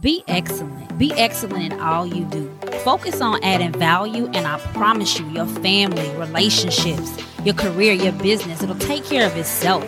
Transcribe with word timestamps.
Be 0.00 0.24
excellent. 0.26 0.98
Be 0.98 1.12
excellent 1.12 1.72
in 1.72 1.80
all 1.80 2.04
you 2.04 2.24
do. 2.24 2.50
Focus 2.82 3.20
on 3.20 3.42
adding 3.44 3.72
value, 3.72 4.26
and 4.34 4.44
I 4.44 4.58
promise 4.72 5.20
you, 5.20 5.26
your 5.28 5.46
family, 5.46 6.10
relationships, 6.16 7.16
your 7.44 7.54
career, 7.54 7.92
your 7.92 8.12
business, 8.12 8.60
it'll 8.60 8.74
take 8.74 9.04
care 9.04 9.24
of 9.24 9.36
itself. 9.36 9.84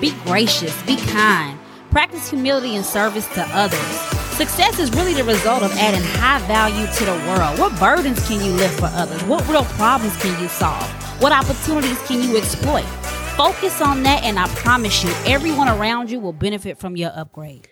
Be 0.00 0.12
gracious, 0.24 0.80
be 0.84 0.96
kind, 1.08 1.58
practice 1.90 2.30
humility 2.30 2.76
and 2.76 2.84
service 2.84 3.26
to 3.34 3.42
others. 3.50 3.80
Success 4.36 4.78
is 4.78 4.92
really 4.92 5.14
the 5.14 5.24
result 5.24 5.64
of 5.64 5.72
adding 5.72 6.02
high 6.02 6.38
value 6.46 6.86
to 6.86 7.04
the 7.04 7.26
world. 7.26 7.58
What 7.58 7.78
burdens 7.80 8.26
can 8.28 8.42
you 8.44 8.52
lift 8.52 8.78
for 8.78 8.86
others? 8.92 9.20
What 9.24 9.46
real 9.48 9.64
problems 9.64 10.16
can 10.18 10.40
you 10.40 10.48
solve? 10.48 10.88
What 11.20 11.32
opportunities 11.32 12.00
can 12.06 12.22
you 12.22 12.38
exploit? 12.38 12.86
Focus 13.36 13.80
on 13.80 14.04
that, 14.04 14.22
and 14.22 14.38
I 14.38 14.46
promise 14.54 15.02
you, 15.02 15.10
everyone 15.26 15.68
around 15.68 16.12
you 16.12 16.20
will 16.20 16.32
benefit 16.32 16.78
from 16.78 16.96
your 16.96 17.10
upgrade. 17.12 17.68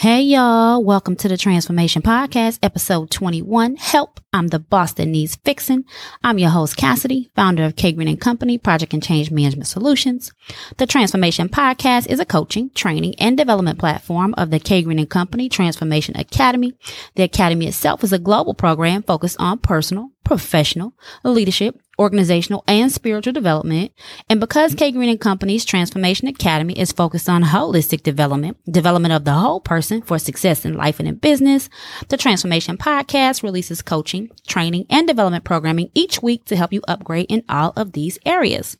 Hey 0.00 0.22
y'all, 0.22 0.82
welcome 0.82 1.14
to 1.16 1.28
the 1.28 1.36
Transformation 1.36 2.00
Podcast, 2.00 2.58
episode 2.62 3.10
21. 3.10 3.76
Help, 3.76 4.18
I'm 4.32 4.48
the 4.48 4.58
boss 4.58 4.94
that 4.94 5.04
needs 5.04 5.36
fixing. 5.44 5.84
I'm 6.24 6.38
your 6.38 6.48
host, 6.48 6.78
Cassidy, 6.78 7.30
founder 7.36 7.64
of 7.64 7.76
K 7.76 7.92
Green 7.92 8.08
and 8.08 8.18
Company, 8.18 8.56
Project 8.56 8.94
and 8.94 9.02
Change 9.02 9.30
Management 9.30 9.66
Solutions. 9.66 10.32
The 10.78 10.86
Transformation 10.86 11.50
Podcast 11.50 12.06
is 12.06 12.18
a 12.18 12.24
coaching, 12.24 12.70
training, 12.70 13.14
and 13.18 13.36
development 13.36 13.78
platform 13.78 14.34
of 14.38 14.48
the 14.48 14.58
K 14.58 14.80
Green 14.80 14.98
and 14.98 15.10
Company 15.10 15.50
Transformation 15.50 16.16
Academy. 16.16 16.72
The 17.16 17.24
Academy 17.24 17.66
itself 17.66 18.02
is 18.02 18.14
a 18.14 18.18
global 18.18 18.54
program 18.54 19.02
focused 19.02 19.36
on 19.38 19.58
personal, 19.58 20.12
professional, 20.24 20.94
leadership, 21.24 21.78
organizational, 22.00 22.64
and 22.66 22.90
spiritual 22.90 23.32
development. 23.32 23.92
And 24.28 24.40
because 24.40 24.74
K 24.74 24.90
Green 24.90 25.10
and 25.10 25.20
Company's 25.20 25.64
Transformation 25.64 26.26
Academy 26.26 26.72
is 26.78 26.90
focused 26.90 27.28
on 27.28 27.44
holistic 27.44 28.02
development, 28.02 28.56
development 28.70 29.12
of 29.12 29.24
the 29.24 29.34
whole 29.34 29.60
person 29.60 30.00
for 30.00 30.18
success 30.18 30.64
in 30.64 30.74
life 30.74 30.98
and 30.98 31.08
in 31.08 31.16
business, 31.16 31.68
the 32.08 32.16
Transformation 32.16 32.78
Podcast 32.78 33.42
releases 33.42 33.82
coaching, 33.82 34.30
training, 34.46 34.86
and 34.88 35.06
development 35.06 35.44
programming 35.44 35.90
each 35.94 36.22
week 36.22 36.46
to 36.46 36.56
help 36.56 36.72
you 36.72 36.80
upgrade 36.88 37.26
in 37.28 37.44
all 37.48 37.74
of 37.76 37.92
these 37.92 38.18
areas. 38.24 38.78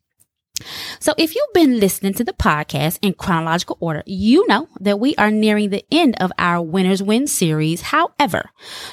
So 0.98 1.14
if 1.16 1.34
you've 1.34 1.52
been 1.52 1.80
listening 1.80 2.14
to 2.14 2.24
the 2.24 2.32
podcast 2.32 2.98
in 3.02 3.14
chronological 3.14 3.76
order, 3.80 4.02
you 4.06 4.46
know 4.46 4.68
that 4.80 5.00
we 5.00 5.14
are 5.16 5.30
nearing 5.30 5.70
the 5.70 5.84
end 5.90 6.16
of 6.20 6.32
our 6.38 6.62
Winners 6.62 7.02
Win 7.02 7.26
series. 7.26 7.82
However, 7.82 8.50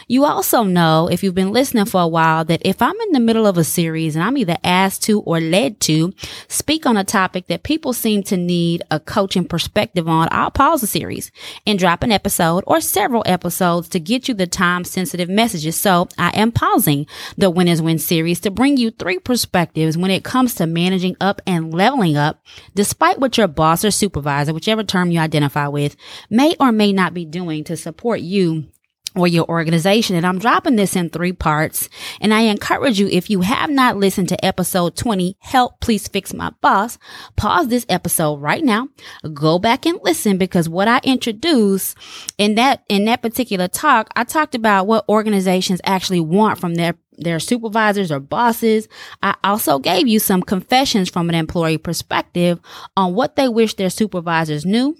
you 0.08 0.26
also 0.26 0.64
know 0.64 1.10
if 1.12 1.24
you've 1.24 1.36
been 1.36 1.52
listening 1.52 1.86
for 1.86 2.02
a 2.02 2.08
while 2.08 2.46
that 2.46 2.62
if 2.66 2.82
I'm 2.82 3.00
in 3.02 3.12
the 3.12 3.20
middle 3.20 3.48
of 3.48 3.58
a 3.58 3.64
series 3.64 4.16
and 4.16 4.24
I'm 4.24 4.38
either 4.38 4.58
asked 4.64 5.04
to 5.04 5.22
or 5.22 5.40
led 5.40 5.80
to 5.82 6.14
speak 6.48 6.86
on 6.86 6.98
a 6.98 7.04
topic 7.04 7.48
that 7.48 7.64
people 7.64 7.94
seem 7.94 8.24
to 8.24 8.38
need 8.38 8.84
a 8.92 9.00
coaching 9.00 9.46
perspective 9.46 10.08
on, 10.08 10.28
I'll 10.32 10.52
pause 10.52 10.82
the 10.82 10.88
series 10.88 11.32
and 11.66 11.80
drop 11.80 12.04
an 12.04 12.12
episode 12.12 12.64
or 12.68 12.82
several 12.82 13.24
episodes 13.26 13.90
to 13.90 14.00
get 14.00 14.28
you 14.28 14.34
the 14.34 14.48
time 14.48 14.84
sensitive 14.84 15.30
messages. 15.30 15.76
So 15.76 16.08
I 16.18 16.30
am 16.30 16.52
pausing 16.52 17.08
the 17.38 17.50
Winners 17.50 17.82
Win 17.82 18.00
series 18.00 18.40
to 18.42 18.52
bring 18.52 18.78
you 18.78 18.92
three 18.92 19.20
perspectives 19.20 19.98
when 19.98 20.12
it 20.12 20.24
comes 20.24 20.56
to 20.56 20.68
managing 20.68 21.16
up 21.20 21.42
and 21.48 21.57
and 21.58 21.74
leveling 21.74 22.16
up, 22.16 22.44
despite 22.76 23.20
what 23.20 23.38
your 23.38 23.48
boss 23.48 23.84
or 23.84 23.92
supervisor, 23.92 24.54
whichever 24.54 24.84
term 24.84 25.12
you 25.12 25.20
identify 25.20 25.68
with, 25.68 25.96
may 26.30 26.56
or 26.60 26.72
may 26.72 26.94
not 26.94 27.14
be 27.14 27.26
doing 27.26 27.64
to 27.66 27.76
support 27.76 28.22
you 28.22 28.68
or 29.16 29.28
your 29.28 29.48
organization. 29.50 30.16
And 30.16 30.26
I'm 30.26 30.40
dropping 30.40 30.76
this 30.76 30.96
in 30.96 31.10
three 31.10 31.34
parts. 31.34 31.90
And 32.22 32.34
I 32.34 32.42
encourage 32.42 33.00
you, 33.00 33.08
if 33.08 33.30
you 33.30 33.42
have 33.42 33.70
not 33.70 33.98
listened 33.98 34.30
to 34.30 34.46
episode 34.46 34.96
20, 34.96 35.38
help 35.40 35.80
please 35.80 36.08
fix 36.08 36.34
my 36.34 36.52
boss, 36.62 36.98
pause 37.36 37.68
this 37.68 37.86
episode 37.90 38.36
right 38.36 38.64
now, 38.64 38.90
go 39.34 39.60
back 39.60 39.86
and 39.86 40.00
listen 40.04 40.38
because 40.38 40.70
what 40.70 40.88
I 40.88 41.00
introduced 41.04 41.98
in 42.38 42.56
that, 42.56 42.84
in 42.90 43.06
that 43.06 43.22
particular 43.22 43.68
talk, 43.68 44.10
I 44.16 44.24
talked 44.24 44.56
about 44.56 44.88
what 44.88 45.08
organizations 45.10 45.82
actually 45.84 46.22
want 46.22 46.60
from 46.60 46.76
their 46.76 46.96
their 47.20 47.40
supervisors 47.40 48.12
or 48.12 48.20
bosses. 48.20 48.88
I 49.24 49.36
also 49.44 49.80
gave 49.80 50.08
you 50.08 50.20
some 50.20 50.44
confessions 50.44 51.10
from 51.10 51.30
an 51.30 51.36
employee 51.36 51.80
perspective 51.80 52.60
on 52.96 53.16
what 53.16 53.36
they 53.36 53.50
wish 53.50 53.74
their 53.74 53.90
supervisors 53.90 54.68
knew 54.68 54.96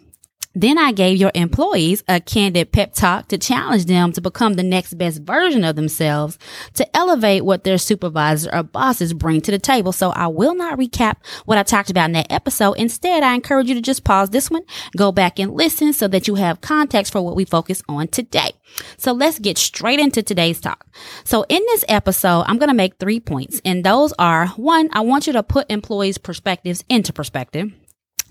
then 0.54 0.78
I 0.78 0.92
gave 0.92 1.18
your 1.18 1.32
employees 1.36 2.04
a 2.08 2.20
candid 2.20 2.72
pep 2.72 2.94
talk 2.94 3.28
to 3.28 3.38
challenge 3.38 3.86
them 3.86 4.12
to 4.14 4.22
become 4.22 4.54
the 4.54 4.64
next 4.64 4.96
best 4.96 5.22
version 5.22 5.64
of 5.64 5.76
themselves 5.76 6.40
to 6.74 6.98
elevate 6.98 7.46
what 7.46 7.64
their 7.64 7.78
supervisors 7.78 8.52
or 8.52 8.64
bosses 8.64 9.14
bring 9.14 9.42
to 9.42 9.52
the 9.52 9.60
table. 9.60 9.92
So 9.92 10.10
I 10.12 10.28
will 10.28 10.56
not 10.56 10.80
recap 10.80 11.18
what 11.46 11.58
I 11.58 11.64
talked 11.64 11.90
about 11.90 12.06
in 12.06 12.14
that 12.14 12.32
episode. 12.32 12.74
Instead, 12.74 13.24
I 13.24 13.34
encourage 13.36 13.68
you 13.68 13.76
to 13.76 13.82
just 13.82 14.04
pause 14.04 14.30
this 14.30 14.50
one, 14.50 14.64
go 14.96 15.12
back 15.12 15.40
and 15.40 15.54
listen 15.54 15.94
so 15.94 16.08
that 16.08 16.28
you 16.28 16.36
have 16.36 16.62
context 16.62 17.12
for 17.12 17.22
what 17.22 17.36
we 17.36 17.46
focus 17.46 17.84
on 17.88 18.08
today. 18.08 18.52
So 18.98 19.12
let's 19.12 19.40
get 19.40 19.58
straight 19.58 20.00
into 20.00 20.24
today's 20.24 20.60
talk. 20.60 20.86
So 21.24 21.46
in 21.50 21.62
this 21.68 21.86
episode, 21.88 22.46
I'm 22.48 22.58
going 22.58 22.70
to 22.70 22.76
make 22.76 22.98
three 22.98 23.20
points 23.20 23.62
and 23.64 23.84
those 23.84 24.14
are 24.18 24.48
one, 24.50 24.90
I 24.94 25.02
want 25.02 25.28
you 25.28 25.34
to 25.34 25.44
put 25.44 25.72
employees 25.72 26.18
perspectives 26.18 26.84
into 26.90 27.14
perspective. 27.14 27.72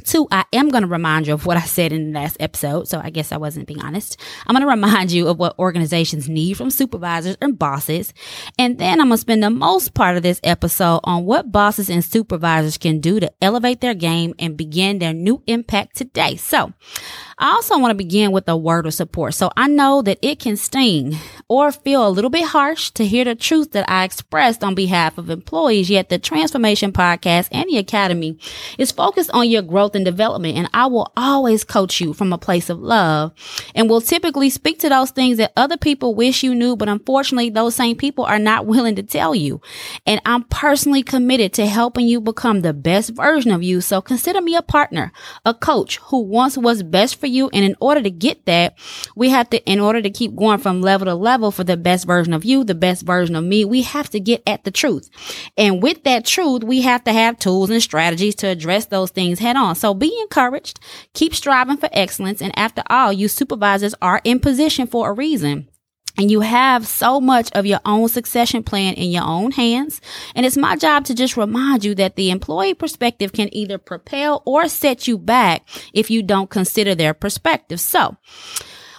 Two, 0.05 0.29
I 0.31 0.45
am 0.53 0.69
going 0.69 0.83
to 0.83 0.89
remind 0.89 1.27
you 1.27 1.35
of 1.35 1.47
what 1.47 1.57
I 1.57 1.63
said 1.63 1.93
in 1.93 2.13
the 2.13 2.21
last 2.21 2.37
episode. 2.39 2.89
So 2.89 3.01
I 3.03 3.11
guess 3.11 3.33
I 3.33 3.37
wasn't 3.37 3.67
being 3.67 3.83
honest. 3.83 4.21
I'm 4.47 4.55
going 4.55 4.63
to 4.63 4.69
remind 4.69 5.11
you 5.11 5.29
of 5.29 5.39
what 5.39 5.59
organizations 5.59 6.29
need 6.29 6.57
from 6.57 6.71
supervisors 6.71 7.37
and 7.41 7.59
bosses. 7.59 8.15
And 8.59 8.79
then 8.79 9.01
I'm 9.01 9.09
going 9.09 9.17
to 9.17 9.21
spend 9.21 9.43
the 9.43 9.51
most 9.51 9.95
part 9.95 10.17
of 10.17 10.23
this 10.23 10.41
episode 10.45 11.01
on 11.05 11.25
what 11.25 11.51
bosses 11.51 11.91
and 11.91 12.05
supervisors 12.05 12.79
can 12.79 13.01
do 13.01 13.21
to 13.21 13.33
elevate 13.43 13.81
their 13.81 13.95
game 13.95 14.35
and 14.39 14.57
begin 14.57 14.99
their 14.99 15.13
new 15.13 15.43
impact 15.47 15.97
today. 15.97 16.37
So 16.37 16.73
I 17.39 17.51
also 17.51 17.79
want 17.79 17.91
to 17.91 17.95
begin 17.95 18.33
with 18.33 18.49
a 18.49 18.57
word 18.57 18.87
of 18.87 18.95
support. 18.95 19.35
So 19.35 19.51
I 19.59 19.69
know 19.69 20.01
that 20.01 20.19
it 20.23 20.41
can 20.41 20.57
sting 20.57 21.17
or 21.49 21.71
feel 21.71 22.09
a 22.09 22.09
little 22.09 22.31
bit 22.31 22.47
harsh 22.47 22.91
to 22.93 23.05
hear 23.05 23.27
the 23.27 23.35
truth 23.35 23.73
that 23.73 23.89
I 23.91 24.05
expressed 24.05 24.65
on 24.65 24.75
behalf 24.75 25.19
of 25.19 25.29
employees. 25.29 25.91
Yet 25.91 26.09
the 26.09 26.19
Transformation 26.19 26.93
Podcast 26.93 27.49
and 27.53 27.69
the 27.69 27.77
Academy 27.77 28.39
is 28.79 28.91
focused 28.91 29.31
on 29.33 29.51
your 29.51 29.61
growth 29.61 29.95
and 29.95 30.03
development. 30.03 30.57
And 30.57 30.71
I 30.73 30.87
will 30.87 31.13
always 31.15 31.63
coach 31.63 32.01
you 32.01 32.15
from 32.15 32.33
a 32.33 32.39
place 32.39 32.71
of 32.71 32.79
love 32.79 33.33
and 33.75 33.91
will 33.91 34.01
typically 34.01 34.49
speak 34.49 34.79
to 34.79 34.89
those 34.89 35.11
things 35.11 35.37
that 35.37 35.53
other 35.57 35.77
people 35.77 36.15
wish 36.15 36.43
you 36.43 36.55
knew. 36.55 36.75
But 36.75 36.89
unfortunately, 36.89 37.51
those 37.51 37.75
same 37.75 37.97
people 37.97 38.25
are 38.25 38.39
not 38.39 38.65
willing 38.77 38.97
to 38.97 39.03
tell 39.03 39.35
you. 39.35 39.61
And 40.07 40.23
I'm 40.25 40.45
personally 40.45 41.03
committed 41.03 41.53
to 41.55 41.67
helping 41.67 42.09
you 42.09 42.19
become 42.23 42.63
the 42.63 42.73
best 42.73 43.11
version 43.11 43.51
of 43.51 43.63
you. 43.63 43.83
So 43.83 44.01
consider 44.01 44.41
me 44.41 44.55
a 44.55 44.63
partner, 44.63 45.13
a 45.45 45.53
coach 45.53 45.99
who 45.99 46.23
wants 46.23 46.57
what's 46.57 46.83
best 46.83 47.17
for 47.17 47.26
for 47.27 47.33
you. 47.33 47.51
And 47.53 47.65
in 47.65 47.75
order 47.81 48.01
to 48.03 48.11
get 48.11 48.47
that, 48.47 48.79
we 49.17 49.31
have 49.31 49.51
to, 49.51 49.65
in 49.65 49.81
order 49.81 50.01
to 50.01 50.11
keep 50.11 50.37
going 50.37 50.59
from 50.59 50.81
level 50.81 51.07
to 51.07 51.15
level 51.15 51.51
for 51.51 51.65
the 51.65 51.77
best 51.77 52.07
version 52.07 52.33
of 52.33 52.45
you, 52.45 52.63
the 52.63 52.75
best 52.75 53.05
version 53.05 53.35
of 53.35 53.43
me, 53.43 53.65
we 53.65 53.83
have 53.83 54.09
to 54.11 54.21
get 54.21 54.43
at 54.47 54.63
the 54.63 54.71
truth. 54.71 55.11
And 55.57 55.83
with 55.83 56.05
that 56.05 56.25
truth, 56.25 56.63
we 56.63 56.83
have 56.83 57.03
to 57.05 57.13
have 57.13 57.39
tools 57.39 57.71
and 57.71 57.83
strategies 57.83 58.37
to 58.37 58.47
address 58.47 58.87
those 58.87 59.11
things 59.11 59.41
head 59.41 59.57
on. 59.57 59.75
So 59.75 59.93
be 59.93 60.17
encouraged, 60.23 60.79
keep 61.15 61.35
striving 61.35 61.79
for 61.79 61.89
excellence. 61.93 62.41
And 62.41 62.57
after 62.57 62.85
all, 62.89 63.13
you 63.13 63.27
supervisors 63.27 63.95
are 64.01 64.21
in 64.23 64.39
position 64.39 64.87
for 64.87 65.11
a 65.11 65.13
reason 65.13 65.69
and 66.19 66.31
you 66.31 66.41
have 66.41 66.87
so 66.87 67.21
much 67.21 67.51
of 67.53 67.67
your 67.67 67.81
own 67.85 68.09
succession 68.09 68.63
plan 68.63 68.95
in 68.95 69.11
your 69.11 69.25
own 69.25 69.53
hands. 69.53 70.01
And 70.35 70.47
it's 70.47 70.57
my 70.57 70.77
job 70.77 71.05
to 71.07 71.15
just 71.15 71.37
remind 71.37 71.85
you 71.85 71.95
that 71.97 72.17
the 72.17 72.31
employee 72.31 72.75
perspective 72.75 73.33
can 73.33 73.55
either 73.55 73.79
propel 73.79 74.43
or 74.45 74.69
set 74.69 75.07
you 75.07 75.19
back 75.19 75.67
if 75.93 76.11
you 76.11 76.23
don't 76.23 76.51
consider 76.51 76.95
their 76.95 77.15
perspective. 77.15 77.81
So, 77.81 78.17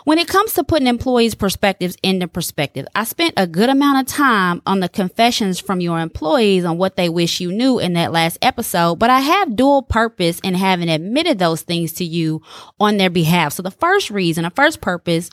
when 0.07 0.19
it 0.19 0.29
comes 0.29 0.53
to 0.53 0.63
putting 0.63 0.87
employees' 0.87 1.35
perspectives 1.35 1.97
into 2.01 2.29
perspective, 2.29 2.87
I 2.95 3.03
spent 3.03 3.33
a 3.35 3.45
good 3.45 3.67
amount 3.67 3.99
of 3.99 4.15
time 4.15 4.61
on 4.65 4.79
the 4.79 4.87
confessions 4.87 5.59
from 5.59 5.81
your 5.81 5.99
employees 5.99 6.63
on 6.63 6.77
what 6.77 6.95
they 6.95 7.09
wish 7.09 7.41
you 7.41 7.51
knew 7.51 7.77
in 7.77 7.91
that 7.95 8.13
last 8.13 8.37
episode, 8.41 8.99
but 8.99 9.09
I 9.09 9.19
have 9.19 9.57
dual 9.57 9.81
purpose 9.81 10.39
in 10.39 10.53
having 10.53 10.87
admitted 10.87 11.39
those 11.39 11.61
things 11.61 11.91
to 11.95 12.05
you 12.05 12.41
on 12.79 12.95
their 12.95 13.09
behalf. 13.09 13.51
So 13.51 13.63
the 13.63 13.69
first 13.69 14.09
reason, 14.09 14.45
the 14.45 14.49
first 14.51 14.79
purpose 14.79 15.29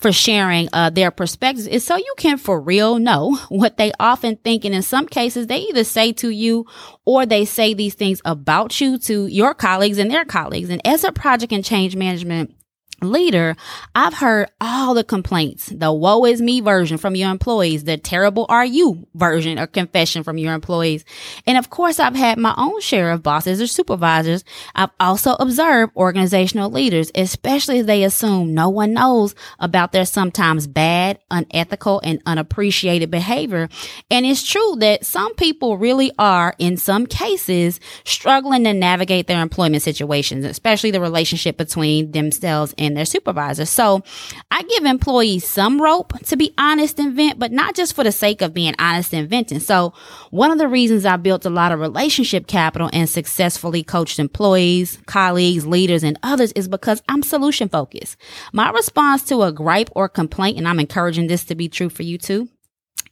for 0.00 0.10
sharing 0.10 0.70
uh, 0.72 0.90
their 0.90 1.12
perspectives 1.12 1.68
is 1.68 1.84
so 1.84 1.94
you 1.94 2.14
can 2.18 2.36
for 2.36 2.60
real 2.60 2.98
know 2.98 3.36
what 3.48 3.76
they 3.76 3.92
often 4.00 4.38
think. 4.38 4.64
And 4.64 4.74
in 4.74 4.82
some 4.82 5.06
cases, 5.06 5.46
they 5.46 5.58
either 5.58 5.84
say 5.84 6.10
to 6.14 6.30
you 6.30 6.66
or 7.04 7.26
they 7.26 7.44
say 7.44 7.74
these 7.74 7.94
things 7.94 8.20
about 8.24 8.80
you 8.80 8.98
to 8.98 9.28
your 9.28 9.54
colleagues 9.54 9.98
and 9.98 10.10
their 10.10 10.24
colleagues. 10.24 10.68
And 10.68 10.84
as 10.84 11.04
a 11.04 11.12
project 11.12 11.52
and 11.52 11.64
change 11.64 11.94
management 11.94 12.55
leader, 13.02 13.56
I've 13.94 14.14
heard 14.14 14.48
all 14.60 14.94
the 14.94 15.04
complaints, 15.04 15.66
the 15.66 15.92
woe 15.92 16.24
is 16.24 16.40
me 16.40 16.60
version 16.60 16.96
from 16.96 17.14
your 17.14 17.30
employees, 17.30 17.84
the 17.84 17.98
terrible 17.98 18.46
are 18.48 18.64
you 18.64 19.06
version 19.14 19.58
or 19.58 19.66
confession 19.66 20.22
from 20.22 20.38
your 20.38 20.54
employees. 20.54 21.04
And 21.46 21.58
of 21.58 21.70
course, 21.70 22.00
I've 22.00 22.16
had 22.16 22.38
my 22.38 22.54
own 22.56 22.80
share 22.80 23.10
of 23.10 23.22
bosses 23.22 23.60
or 23.60 23.66
supervisors. 23.66 24.44
I've 24.74 24.90
also 24.98 25.34
observed 25.34 25.92
organizational 25.96 26.70
leaders, 26.70 27.10
especially 27.14 27.80
as 27.80 27.86
they 27.86 28.04
assume 28.04 28.54
no 28.54 28.68
one 28.68 28.94
knows 28.94 29.34
about 29.58 29.92
their 29.92 30.06
sometimes 30.06 30.66
bad, 30.66 31.18
unethical, 31.30 32.00
and 32.02 32.20
unappreciated 32.26 33.10
behavior. 33.10 33.68
And 34.10 34.24
it's 34.24 34.46
true 34.46 34.76
that 34.80 35.04
some 35.04 35.34
people 35.34 35.76
really 35.76 36.12
are, 36.18 36.54
in 36.58 36.76
some 36.76 37.06
cases, 37.06 37.80
struggling 38.04 38.64
to 38.64 38.72
navigate 38.72 39.26
their 39.26 39.42
employment 39.42 39.82
situations, 39.82 40.44
especially 40.44 40.90
the 40.90 41.00
relationship 41.00 41.56
between 41.56 42.12
themselves 42.12 42.74
and 42.78 42.85
and 42.86 42.96
their 42.96 43.04
supervisor. 43.04 43.66
So 43.66 44.02
I 44.50 44.62
give 44.62 44.84
employees 44.84 45.46
some 45.46 45.80
rope 45.80 46.18
to 46.26 46.36
be 46.36 46.54
honest 46.58 46.98
and 46.98 47.14
vent, 47.14 47.38
but 47.38 47.52
not 47.52 47.74
just 47.74 47.94
for 47.94 48.04
the 48.04 48.12
sake 48.12 48.42
of 48.42 48.54
being 48.54 48.74
honest 48.78 49.12
and 49.12 49.28
venting. 49.28 49.60
So 49.60 49.92
one 50.30 50.50
of 50.50 50.58
the 50.58 50.68
reasons 50.68 51.04
I 51.04 51.16
built 51.16 51.44
a 51.44 51.50
lot 51.50 51.72
of 51.72 51.80
relationship 51.80 52.46
capital 52.46 52.90
and 52.92 53.08
successfully 53.08 53.82
coached 53.82 54.18
employees, 54.18 54.98
colleagues, 55.06 55.66
leaders, 55.66 56.02
and 56.02 56.18
others 56.22 56.52
is 56.52 56.68
because 56.68 57.02
I'm 57.08 57.22
solution 57.22 57.68
focused. 57.68 58.16
My 58.52 58.70
response 58.70 59.22
to 59.24 59.42
a 59.42 59.52
gripe 59.52 59.90
or 59.94 60.08
complaint, 60.08 60.58
and 60.58 60.66
I'm 60.68 60.80
encouraging 60.80 61.26
this 61.26 61.44
to 61.44 61.54
be 61.54 61.68
true 61.68 61.88
for 61.88 62.02
you 62.02 62.18
too, 62.18 62.48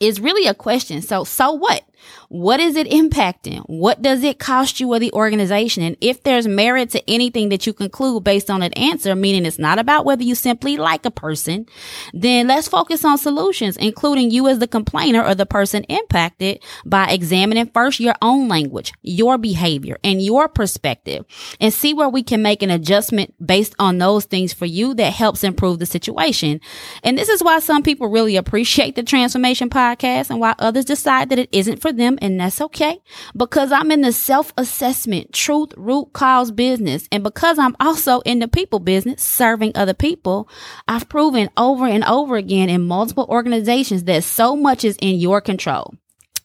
is 0.01 0.21
really 0.21 0.47
a 0.47 0.55
question. 0.55 1.03
So, 1.03 1.25
so 1.25 1.53
what? 1.53 1.85
What 2.29 2.61
is 2.61 2.77
it 2.77 2.89
impacting? 2.89 3.61
What 3.67 4.03
does 4.03 4.23
it 4.23 4.39
cost 4.39 4.81
you 4.81 4.93
or 4.93 4.99
the 4.99 5.13
organization? 5.13 5.83
And 5.83 5.97
if 6.01 6.23
there's 6.23 6.47
merit 6.47 6.91
to 6.91 7.11
anything 7.11 7.49
that 7.51 7.67
you 7.67 7.73
conclude 7.73 8.25
based 8.25 8.51
on 8.51 8.63
an 8.63 8.73
answer, 8.75 9.15
meaning 9.15 9.47
it's 9.47 9.59
not 9.59 9.79
about 9.79 10.05
whether 10.05 10.23
you 10.23 10.35
simply 10.35 10.77
like 10.77 11.07
a 11.07 11.11
person, 11.11 11.67
then 12.13 12.49
let's 12.49 12.69
focus 12.69 13.05
on 13.05 13.19
solutions, 13.19 13.77
including 13.77 14.31
you 14.31 14.49
as 14.49 14.59
the 14.59 14.67
complainer 14.67 15.25
or 15.25 15.35
the 15.35 15.47
person 15.47 15.85
impacted 15.85 16.63
by 16.85 17.07
examining 17.09 17.71
first 17.71 18.01
your 18.01 18.15
own 18.21 18.49
language, 18.49 18.93
your 19.03 19.39
behavior 19.39 19.99
and 20.03 20.21
your 20.21 20.49
perspective 20.49 21.25
and 21.61 21.73
see 21.73 21.95
where 21.95 22.09
we 22.09 22.23
can 22.23 22.43
make 22.43 22.63
an 22.63 22.71
adjustment 22.71 23.35
based 23.45 23.75
on 23.79 23.99
those 23.99 24.25
things 24.25 24.53
for 24.53 24.67
you 24.67 24.95
that 24.95 25.13
helps 25.13 25.45
improve 25.45 25.79
the 25.79 25.87
situation. 25.87 26.61
And 27.03 27.17
this 27.17 27.29
is 27.29 27.43
why 27.43 27.61
some 27.61 27.83
people 27.83 28.09
really 28.09 28.37
appreciate 28.37 28.97
the 28.97 29.03
transformation 29.03 29.71
podcast 29.71 29.84
and 30.31 30.41
why 30.41 30.55
others 30.59 30.85
decide 30.85 31.29
that 31.31 31.39
it 31.39 31.49
isn't 31.53 31.81
for 31.81 31.93
them, 31.93 32.19
and 32.23 32.41
that's 32.41 32.61
okay 32.61 33.01
because 33.37 33.73
I'm 33.73 33.91
in 33.91 34.01
the 34.01 34.13
self 34.13 34.53
assessment, 34.57 35.33
truth, 35.33 35.73
root 35.77 36.13
cause 36.13 36.51
business. 36.51 37.09
And 37.13 37.23
because 37.23 37.59
I'm 37.59 37.77
also 37.81 38.21
in 38.21 38.39
the 38.39 38.49
people 38.49 38.79
business, 38.79 39.23
serving 39.23 39.73
other 39.75 39.95
people, 39.95 40.49
I've 40.89 41.09
proven 41.09 41.51
over 41.57 41.87
and 41.87 42.05
over 42.05 42.37
again 42.37 42.69
in 42.69 42.87
multiple 42.87 43.27
organizations 43.29 44.05
that 44.05 44.25
so 44.25 44.57
much 44.57 44.85
is 44.85 44.97
in 45.01 45.17
your 45.19 45.41
control 45.41 45.95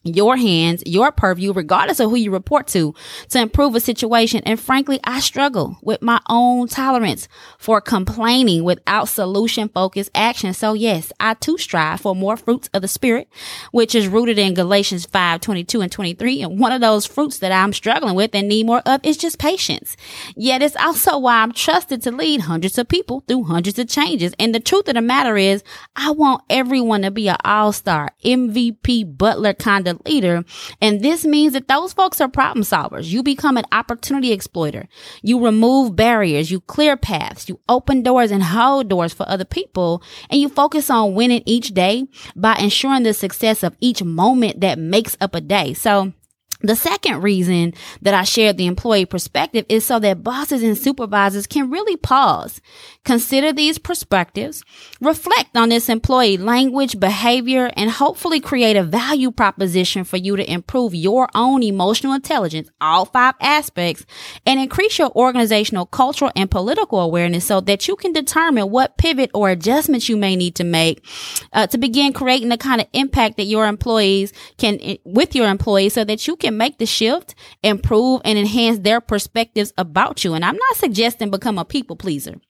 your 0.02 0.36
hands, 0.36 0.82
your 0.86 1.12
purview, 1.12 1.52
regardless 1.52 2.00
of 2.00 2.10
who 2.10 2.16
you 2.16 2.30
report 2.30 2.66
to, 2.68 2.94
to 3.28 3.40
improve 3.40 3.74
a 3.74 3.80
situation. 3.80 4.42
And 4.46 4.58
frankly, 4.58 4.98
I 5.04 5.20
struggle 5.20 5.76
with 5.82 6.00
my 6.00 6.20
own 6.28 6.68
tolerance 6.68 7.28
for 7.58 7.80
complaining 7.80 8.64
without 8.64 9.08
solution 9.08 9.68
focused 9.68 10.10
action. 10.14 10.54
So 10.54 10.72
yes, 10.72 11.12
I 11.20 11.34
too 11.34 11.58
strive 11.58 12.00
for 12.00 12.14
more 12.14 12.36
fruits 12.36 12.70
of 12.72 12.82
the 12.82 12.88
spirit, 12.88 13.28
which 13.72 13.94
is 13.94 14.08
rooted 14.08 14.38
in 14.38 14.54
Galatians 14.54 15.04
5, 15.04 15.40
22 15.40 15.82
and 15.82 15.92
23. 15.92 16.42
And 16.42 16.58
one 16.58 16.72
of 16.72 16.80
those 16.80 17.04
fruits 17.04 17.38
that 17.40 17.52
I'm 17.52 17.72
struggling 17.72 18.14
with 18.14 18.34
and 18.34 18.48
need 18.48 18.66
more 18.66 18.82
of 18.86 19.00
is 19.04 19.18
just 19.18 19.38
patience. 19.38 19.96
Yet 20.34 20.62
it's 20.62 20.76
also 20.76 21.18
why 21.18 21.42
I'm 21.42 21.52
trusted 21.52 22.02
to 22.02 22.10
lead 22.10 22.42
hundreds 22.42 22.78
of 22.78 22.88
people 22.88 23.22
through 23.28 23.44
hundreds 23.44 23.78
of 23.78 23.88
changes. 23.88 24.32
And 24.38 24.54
the 24.54 24.60
truth 24.60 24.88
of 24.88 24.94
the 24.94 25.02
matter 25.02 25.36
is 25.36 25.62
I 25.94 26.12
want 26.12 26.42
everyone 26.48 27.02
to 27.02 27.10
be 27.10 27.28
an 27.28 27.36
all-star, 27.44 28.10
MVP, 28.24 29.18
Butler 29.18 29.52
kind 29.52 29.88
of 29.88 29.89
leader. 30.04 30.44
And 30.80 31.02
this 31.02 31.24
means 31.24 31.52
that 31.52 31.68
those 31.68 31.92
folks 31.92 32.20
are 32.20 32.28
problem 32.28 32.64
solvers. 32.64 33.06
You 33.06 33.22
become 33.22 33.56
an 33.56 33.64
opportunity 33.72 34.32
exploiter. 34.32 34.88
You 35.22 35.44
remove 35.44 35.96
barriers. 35.96 36.50
You 36.50 36.60
clear 36.60 36.96
paths. 36.96 37.48
You 37.48 37.60
open 37.68 38.02
doors 38.02 38.30
and 38.30 38.42
hold 38.42 38.88
doors 38.88 39.12
for 39.12 39.28
other 39.28 39.44
people. 39.44 40.02
And 40.28 40.40
you 40.40 40.48
focus 40.48 40.90
on 40.90 41.14
winning 41.14 41.42
each 41.46 41.68
day 41.68 42.06
by 42.36 42.56
ensuring 42.56 43.02
the 43.02 43.14
success 43.14 43.62
of 43.62 43.76
each 43.80 44.02
moment 44.02 44.60
that 44.60 44.78
makes 44.78 45.16
up 45.20 45.34
a 45.34 45.40
day. 45.40 45.74
So 45.74 46.12
the 46.62 46.76
second 46.76 47.22
reason 47.22 47.72
that 48.02 48.12
I 48.12 48.24
shared 48.24 48.58
the 48.58 48.66
employee 48.66 49.06
perspective 49.06 49.64
is 49.68 49.84
so 49.84 49.98
that 50.00 50.22
bosses 50.22 50.62
and 50.62 50.76
supervisors 50.76 51.46
can 51.46 51.70
really 51.70 51.96
pause, 51.96 52.60
consider 53.04 53.52
these 53.52 53.78
perspectives, 53.78 54.62
reflect 55.00 55.56
on 55.56 55.70
this 55.70 55.88
employee 55.88 56.36
language, 56.36 57.00
behavior, 57.00 57.70
and 57.76 57.90
hopefully 57.90 58.40
create 58.40 58.76
a 58.76 58.82
value 58.82 59.30
proposition 59.30 60.04
for 60.04 60.18
you 60.18 60.36
to 60.36 60.52
improve 60.52 60.94
your 60.94 61.28
own 61.34 61.62
emotional 61.62 62.12
intelligence, 62.12 62.68
all 62.80 63.06
five 63.06 63.34
aspects, 63.40 64.04
and 64.44 64.60
increase 64.60 64.98
your 64.98 65.10
organizational, 65.16 65.86
cultural, 65.86 66.30
and 66.36 66.50
political 66.50 67.00
awareness 67.00 67.46
so 67.46 67.60
that 67.62 67.88
you 67.88 67.96
can 67.96 68.12
determine 68.12 68.70
what 68.70 68.98
pivot 68.98 69.30
or 69.32 69.48
adjustments 69.48 70.08
you 70.08 70.16
may 70.16 70.36
need 70.36 70.54
to 70.54 70.64
make 70.64 71.04
uh, 71.52 71.66
to 71.66 71.78
begin 71.78 72.12
creating 72.12 72.50
the 72.50 72.58
kind 72.58 72.80
of 72.80 72.86
impact 72.92 73.38
that 73.38 73.44
your 73.44 73.66
employees 73.66 74.32
can, 74.58 74.78
with 75.04 75.34
your 75.34 75.48
employees 75.48 75.94
so 75.94 76.04
that 76.04 76.26
you 76.26 76.36
can 76.36 76.49
can 76.50 76.58
make 76.58 76.78
the 76.78 76.86
shift, 76.86 77.34
improve 77.62 78.22
and 78.24 78.38
enhance 78.38 78.80
their 78.80 79.00
perspectives 79.00 79.72
about 79.78 80.24
you. 80.24 80.34
And 80.34 80.44
I'm 80.44 80.56
not 80.56 80.76
suggesting 80.76 81.30
become 81.30 81.58
a 81.58 81.64
people 81.64 81.96
pleaser. 81.96 82.40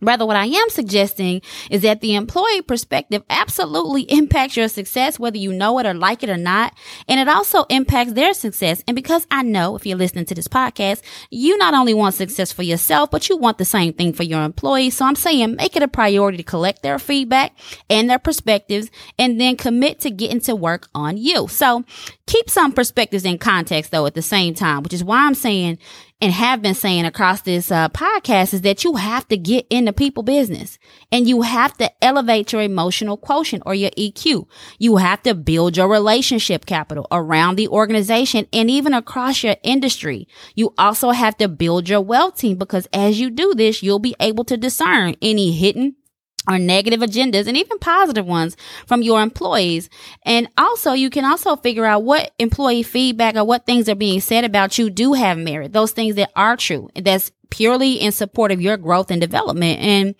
Rather, 0.00 0.24
what 0.24 0.36
I 0.36 0.46
am 0.46 0.70
suggesting 0.70 1.42
is 1.70 1.82
that 1.82 2.00
the 2.00 2.14
employee 2.14 2.62
perspective 2.62 3.24
absolutely 3.28 4.02
impacts 4.08 4.56
your 4.56 4.68
success, 4.68 5.18
whether 5.18 5.38
you 5.38 5.52
know 5.52 5.76
it 5.80 5.86
or 5.86 5.94
like 5.94 6.22
it 6.22 6.30
or 6.30 6.36
not. 6.36 6.72
And 7.08 7.18
it 7.18 7.28
also 7.28 7.64
impacts 7.64 8.12
their 8.12 8.32
success. 8.32 8.82
And 8.86 8.94
because 8.94 9.26
I 9.28 9.42
know 9.42 9.74
if 9.74 9.84
you're 9.84 9.98
listening 9.98 10.26
to 10.26 10.36
this 10.36 10.46
podcast, 10.46 11.02
you 11.30 11.58
not 11.58 11.74
only 11.74 11.94
want 11.94 12.14
success 12.14 12.52
for 12.52 12.62
yourself, 12.62 13.10
but 13.10 13.28
you 13.28 13.36
want 13.36 13.58
the 13.58 13.64
same 13.64 13.92
thing 13.92 14.12
for 14.12 14.22
your 14.22 14.44
employees. 14.44 14.96
So 14.96 15.04
I'm 15.04 15.16
saying 15.16 15.56
make 15.56 15.74
it 15.74 15.82
a 15.82 15.88
priority 15.88 16.36
to 16.36 16.44
collect 16.44 16.84
their 16.84 17.00
feedback 17.00 17.58
and 17.90 18.08
their 18.08 18.20
perspectives 18.20 18.90
and 19.18 19.40
then 19.40 19.56
commit 19.56 19.98
to 20.00 20.12
getting 20.12 20.40
to 20.42 20.54
work 20.54 20.88
on 20.94 21.16
you. 21.16 21.48
So 21.48 21.84
keep 22.28 22.48
some 22.48 22.72
perspectives 22.72 23.24
in 23.24 23.38
context 23.38 23.90
though 23.90 24.06
at 24.06 24.14
the 24.14 24.22
same 24.22 24.54
time, 24.54 24.82
which 24.82 24.92
is 24.92 25.02
why 25.02 25.26
I'm 25.26 25.34
saying 25.34 25.78
and 26.20 26.32
have 26.32 26.60
been 26.60 26.74
saying 26.74 27.04
across 27.04 27.42
this 27.42 27.70
uh, 27.70 27.88
podcast 27.90 28.52
is 28.52 28.62
that 28.62 28.84
you 28.84 28.96
have 28.96 29.26
to 29.28 29.36
get 29.36 29.66
into 29.70 29.92
people 29.92 30.22
business 30.22 30.78
and 31.10 31.28
you 31.28 31.42
have 31.42 31.76
to 31.78 31.90
elevate 32.04 32.52
your 32.52 32.62
emotional 32.62 33.16
quotient 33.16 33.62
or 33.64 33.74
your 33.74 33.90
EQ. 33.92 34.46
You 34.78 34.96
have 34.96 35.22
to 35.22 35.34
build 35.34 35.76
your 35.76 35.88
relationship 35.88 36.66
capital 36.66 37.06
around 37.10 37.56
the 37.56 37.68
organization 37.68 38.46
and 38.52 38.70
even 38.70 38.94
across 38.94 39.42
your 39.42 39.56
industry. 39.62 40.28
You 40.54 40.74
also 40.76 41.10
have 41.10 41.36
to 41.38 41.48
build 41.48 41.88
your 41.88 42.00
wealth 42.00 42.38
team 42.38 42.58
because 42.58 42.88
as 42.92 43.18
you 43.18 43.30
do 43.30 43.54
this, 43.54 43.82
you'll 43.82 44.00
be 44.00 44.16
able 44.20 44.44
to 44.44 44.56
discern 44.56 45.14
any 45.22 45.52
hidden 45.52 45.96
or 46.48 46.58
negative 46.58 47.00
agendas 47.00 47.46
and 47.46 47.56
even 47.56 47.78
positive 47.78 48.26
ones 48.26 48.56
from 48.86 49.02
your 49.02 49.22
employees. 49.22 49.90
And 50.24 50.48
also 50.56 50.92
you 50.92 51.10
can 51.10 51.24
also 51.24 51.56
figure 51.56 51.84
out 51.84 52.02
what 52.02 52.32
employee 52.38 52.82
feedback 52.82 53.36
or 53.36 53.44
what 53.44 53.66
things 53.66 53.88
are 53.88 53.94
being 53.94 54.20
said 54.20 54.44
about 54.44 54.78
you 54.78 54.90
do 54.90 55.12
have 55.12 55.36
merit. 55.38 55.72
Those 55.72 55.92
things 55.92 56.14
that 56.16 56.30
are 56.34 56.56
true. 56.56 56.88
That's 56.94 57.30
purely 57.50 57.94
in 57.94 58.12
support 58.12 58.52
of 58.52 58.60
your 58.60 58.76
growth 58.76 59.10
and 59.10 59.20
development. 59.20 59.80
And 59.80 60.14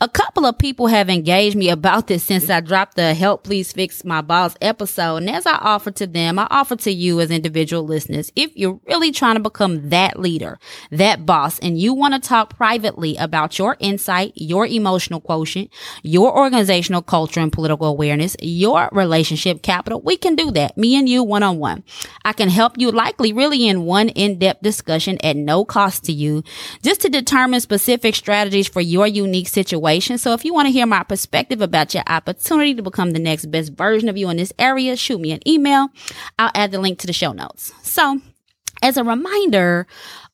a 0.00 0.08
couple 0.08 0.46
of 0.46 0.58
people 0.58 0.86
have 0.88 1.08
engaged 1.08 1.56
me 1.56 1.68
about 1.68 2.06
this 2.06 2.22
since 2.22 2.50
I 2.50 2.60
dropped 2.60 2.96
the 2.96 3.14
help 3.14 3.44
please 3.44 3.72
fix 3.72 4.04
my 4.04 4.20
boss 4.20 4.54
episode. 4.60 5.16
And 5.18 5.30
as 5.30 5.46
I 5.46 5.56
offer 5.56 5.90
to 5.92 6.06
them, 6.06 6.38
I 6.38 6.46
offer 6.50 6.76
to 6.76 6.90
you 6.90 7.20
as 7.20 7.30
individual 7.30 7.84
listeners, 7.84 8.32
if 8.36 8.50
you're 8.56 8.80
really 8.86 9.12
trying 9.12 9.36
to 9.36 9.40
become 9.40 9.90
that 9.90 10.18
leader, 10.18 10.58
that 10.90 11.26
boss, 11.26 11.58
and 11.58 11.78
you 11.78 11.94
want 11.94 12.14
to 12.14 12.20
talk 12.20 12.56
privately 12.56 13.16
about 13.16 13.58
your 13.58 13.76
insight, 13.80 14.32
your 14.34 14.66
emotional 14.66 15.20
quotient, 15.20 15.70
your 16.02 16.36
organizational 16.36 17.02
culture 17.02 17.40
and 17.40 17.52
political 17.52 17.86
awareness, 17.86 18.36
your 18.40 18.88
relationship 18.92 19.62
capital, 19.62 20.00
we 20.02 20.16
can 20.16 20.36
do 20.36 20.50
that. 20.50 20.76
Me 20.76 20.96
and 20.96 21.08
you 21.08 21.22
one 21.22 21.42
on 21.42 21.58
one. 21.58 21.84
I 22.24 22.32
can 22.32 22.48
help 22.48 22.78
you 22.78 22.90
likely 22.90 23.32
really 23.32 23.68
in 23.68 23.84
one 23.84 24.08
in-depth 24.08 24.62
discussion 24.62 25.18
at 25.24 25.36
no 25.36 25.64
cost 25.64 26.04
to 26.04 26.12
you 26.12 26.42
just 26.82 27.00
to 27.02 27.08
determine 27.08 27.60
specific 27.60 28.14
strategies 28.14 28.68
for 28.68 28.80
your 28.80 29.06
unique 29.06 29.48
situation. 29.48 30.18
So 30.18 30.32
if 30.32 30.44
you 30.44 30.54
want 30.54 30.66
to 30.66 30.72
hear 30.72 30.86
my 30.86 31.02
perspective 31.02 31.60
about 31.60 31.94
your 31.94 32.04
opportunity 32.06 32.74
to 32.74 32.82
become 32.82 33.10
the 33.10 33.18
next 33.18 33.46
best 33.46 33.72
version 33.72 34.08
of 34.08 34.16
you 34.16 34.28
in 34.30 34.36
this 34.36 34.52
area, 34.58 34.96
shoot 34.96 35.20
me 35.20 35.32
an 35.32 35.46
email. 35.46 35.88
I'll 36.38 36.50
add 36.54 36.72
the 36.72 36.80
link 36.80 36.98
to 37.00 37.06
the 37.06 37.12
show 37.12 37.32
notes. 37.32 37.72
So 37.82 38.20
as 38.82 38.96
a 38.96 39.04
reminder, 39.04 39.86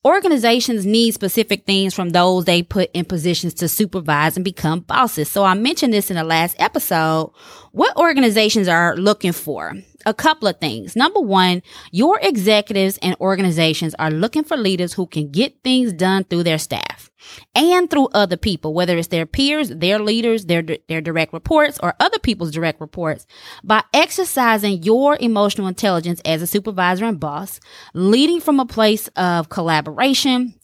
organizations 0.04 0.86
need 0.86 1.12
specific 1.12 1.66
things 1.66 1.92
from 1.92 2.10
those 2.10 2.44
they 2.44 2.62
put 2.62 2.90
in 2.94 3.04
positions 3.04 3.54
to 3.54 3.68
supervise 3.68 4.36
and 4.36 4.44
become 4.44 4.80
bosses. 4.80 5.28
So 5.28 5.44
I 5.44 5.54
mentioned 5.54 5.92
this 5.92 6.10
in 6.10 6.16
the 6.16 6.24
last 6.24 6.56
episode. 6.58 7.32
What 7.72 7.96
organizations 7.96 8.68
are 8.68 8.96
looking 8.96 9.32
for? 9.32 9.74
A 10.08 10.14
couple 10.14 10.48
of 10.48 10.58
things. 10.58 10.96
Number 10.96 11.20
one, 11.20 11.62
your 11.90 12.18
executives 12.22 12.98
and 13.02 13.14
organizations 13.20 13.94
are 13.98 14.10
looking 14.10 14.42
for 14.42 14.56
leaders 14.56 14.94
who 14.94 15.06
can 15.06 15.30
get 15.30 15.62
things 15.62 15.92
done 15.92 16.24
through 16.24 16.44
their 16.44 16.58
staff 16.58 17.10
and 17.54 17.90
through 17.90 18.08
other 18.14 18.38
people, 18.38 18.72
whether 18.72 18.96
it's 18.96 19.08
their 19.08 19.26
peers, 19.26 19.68
their 19.68 19.98
leaders, 19.98 20.46
their, 20.46 20.62
their 20.62 21.02
direct 21.02 21.34
reports 21.34 21.78
or 21.82 21.94
other 22.00 22.18
people's 22.18 22.52
direct 22.52 22.80
reports 22.80 23.26
by 23.62 23.82
exercising 23.92 24.82
your 24.82 25.18
emotional 25.20 25.66
intelligence 25.66 26.22
as 26.24 26.40
a 26.40 26.46
supervisor 26.46 27.04
and 27.04 27.20
boss, 27.20 27.60
leading 27.92 28.40
from 28.40 28.60
a 28.60 28.66
place 28.66 29.08
of 29.08 29.50
collaboration, 29.50 30.54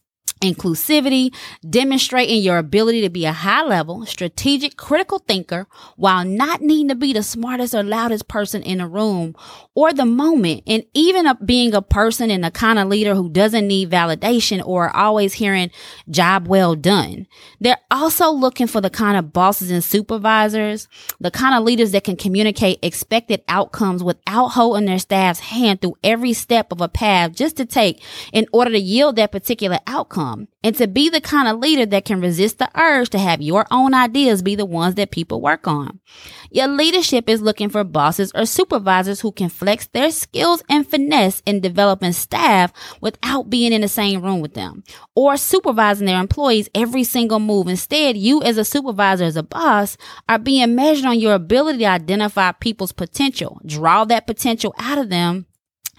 inclusivity, 0.45 1.35
demonstrating 1.69 2.43
your 2.43 2.59
ability 2.59 3.01
to 3.03 3.11
be 3.11 3.25
a 3.25 3.33
high 3.33 3.63
level, 3.63 4.07
strategic, 4.07 4.77
critical 4.77 5.19
thinker 5.19 5.67
while 5.97 6.25
not 6.25 6.61
needing 6.61 6.89
to 6.89 6.95
be 6.95 7.13
the 7.13 7.23
smartest 7.23 7.75
or 7.75 7.83
loudest 7.83 8.29
person 8.29 8.63
in 8.63 8.81
a 8.81 8.89
room 8.89 9.35
or 9.75 9.93
the 9.93 10.07
moment. 10.07 10.63
And 10.67 10.85
even 10.95 11.27
a, 11.27 11.35
being 11.37 11.75
a 11.75 11.83
person 11.83 12.31
and 12.31 12.45
the 12.45 12.51
kind 12.51 12.79
of 12.79 12.89
leader 12.89 13.15
who 13.15 13.29
doesn't 13.31 13.67
need 13.67 13.91
validation 13.91 14.65
or 14.65 14.95
always 14.95 15.35
hearing 15.35 15.71
job 16.11 16.47
well 16.47 16.75
done. 16.75 17.27
They're 17.61 17.79
also 17.91 18.31
looking 18.31 18.67
for 18.67 18.81
the 18.81 18.91
kind 18.91 19.17
of 19.17 19.33
bosses 19.33 19.71
and 19.71 19.83
supervisors, 19.83 20.89
the 21.21 21.31
kind 21.31 21.55
of 21.55 21.65
leaders 21.65 21.93
that 21.93 22.05
can 22.05 22.17
communicate 22.17 22.79
expected 22.83 23.43
outcomes 23.49 24.03
without 24.03 24.49
holding 24.49 24.87
their 24.87 24.99
staff's 24.99 25.41
hand 25.41 25.81
through 25.81 25.97
every 26.03 26.33
step 26.33 26.73
of 26.73 26.81
a 26.81 26.89
path 26.89 27.33
just 27.33 27.57
to 27.57 27.65
take 27.65 28.03
in 28.33 28.47
order 28.53 28.71
to 28.71 28.79
yield 28.79 29.17
that 29.17 29.33
particular 29.33 29.79
outcome 29.87 30.34
Um, 30.35 30.49
and 30.63 30.75
to 30.77 30.87
be 30.87 31.09
the 31.09 31.21
kind 31.21 31.49
of 31.49 31.59
leader 31.59 31.87
that 31.87 32.05
can 32.05 32.21
resist 32.21 32.59
the 32.59 32.71
urge 32.79 33.11
to 33.11 33.19
have 33.19 33.43
your 33.43 33.67
own 33.71 33.95
ideas 33.95 34.43
be 34.43 34.55
the 34.55 34.65
ones 34.65 34.95
that 34.97 35.11
people 35.11 35.41
work 35.41 35.67
on. 35.67 36.01
Your 36.51 36.69
leadership 36.69 37.29
is 37.29 37.43
looking 37.43 37.69
for 37.69 37.85
bosses 37.85 38.33
or 38.35 38.47
supervisors 38.47 39.21
who 39.21 39.33
can 39.33 39.49
flex 39.49 39.87
their 39.89 40.11
skills 40.11 40.63
and 40.69 40.89
finesse 40.89 41.43
in 41.47 41.61
developing 41.61 42.13
staff 42.13 42.73
without 43.01 43.51
being 43.51 43.73
in 43.73 43.83
the 43.83 43.89
same 43.89 44.23
room 44.23 44.41
with 44.41 44.55
them 44.55 44.85
or 45.15 45.37
supervising 45.37 46.07
their 46.07 46.21
employees 46.21 46.69
every 46.75 47.05
single 47.05 47.39
move. 47.39 47.69
Instead, 47.69 48.17
you 48.17 48.43
as 48.43 48.59
a 48.59 48.65
supervisor, 48.65 49.25
as 49.25 49.37
a 49.37 49.43
boss, 49.43 49.97
are 50.29 50.39
being 50.39 50.75
measured 50.75 51.07
on 51.07 51.19
your 51.19 51.35
ability 51.35 51.81
to 51.81 51.85
identify 51.85 52.53
people's 52.53 52.93
potential, 52.93 53.61
draw 53.67 54.05
that 54.05 54.27
potential 54.27 54.75
out 54.79 54.99
of 54.99 55.11
them 55.11 55.47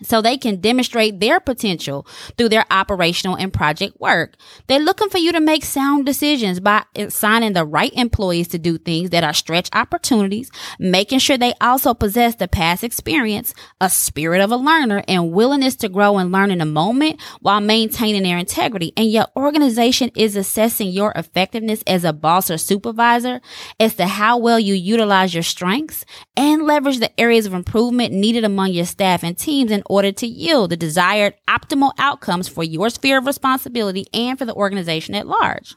so 0.03 0.21
they 0.21 0.37
can 0.37 0.59
demonstrate 0.59 1.19
their 1.19 1.39
potential 1.39 2.05
through 2.37 2.49
their 2.49 2.65
operational 2.71 3.35
and 3.35 3.53
project 3.53 3.99
work. 3.99 4.35
They're 4.67 4.79
looking 4.79 5.09
for 5.09 5.17
you 5.17 5.31
to 5.31 5.39
make 5.39 5.63
sound 5.63 6.05
decisions 6.05 6.59
by 6.59 6.83
assigning 6.95 7.53
the 7.53 7.65
right 7.65 7.93
employees 7.93 8.47
to 8.49 8.59
do 8.59 8.77
things 8.77 9.11
that 9.11 9.23
are 9.23 9.33
stretch 9.33 9.69
opportunities, 9.73 10.51
making 10.79 11.19
sure 11.19 11.37
they 11.37 11.53
also 11.61 11.93
possess 11.93 12.35
the 12.35 12.47
past 12.47 12.83
experience, 12.83 13.53
a 13.79 13.89
spirit 13.89 14.41
of 14.41 14.51
a 14.51 14.57
learner, 14.57 15.03
and 15.07 15.31
willingness 15.31 15.75
to 15.77 15.89
grow 15.89 16.17
and 16.17 16.31
learn 16.31 16.51
in 16.51 16.59
the 16.59 16.65
moment 16.65 17.21
while 17.41 17.61
maintaining 17.61 18.23
their 18.23 18.37
integrity. 18.37 18.93
And 18.97 19.11
your 19.11 19.27
organization 19.35 20.11
is 20.15 20.35
assessing 20.35 20.89
your 20.89 21.13
effectiveness 21.15 21.83
as 21.87 22.03
a 22.03 22.13
boss 22.13 22.49
or 22.51 22.57
supervisor 22.57 23.41
as 23.79 23.95
to 23.95 24.07
how 24.07 24.37
well 24.37 24.59
you 24.59 24.73
utilize 24.73 25.33
your 25.33 25.43
strengths 25.43 26.05
and 26.35 26.63
leverage 26.63 26.99
the 26.99 27.19
areas 27.19 27.45
of 27.45 27.53
improvement 27.53 28.13
needed 28.13 28.43
among 28.43 28.71
your 28.71 28.85
staff 28.85 29.23
and 29.23 29.37
teams 29.37 29.71
in 29.71 29.83
order 29.85 30.11
to 30.11 30.27
yield 30.27 30.71
the 30.71 30.77
desired 30.77 31.35
optimal 31.47 31.91
outcomes 31.97 32.47
for 32.47 32.63
your 32.63 32.89
sphere 32.89 33.17
of 33.17 33.25
responsibility 33.25 34.05
and 34.13 34.37
for 34.37 34.45
the 34.45 34.53
organization 34.53 35.15
at 35.15 35.27
large. 35.27 35.75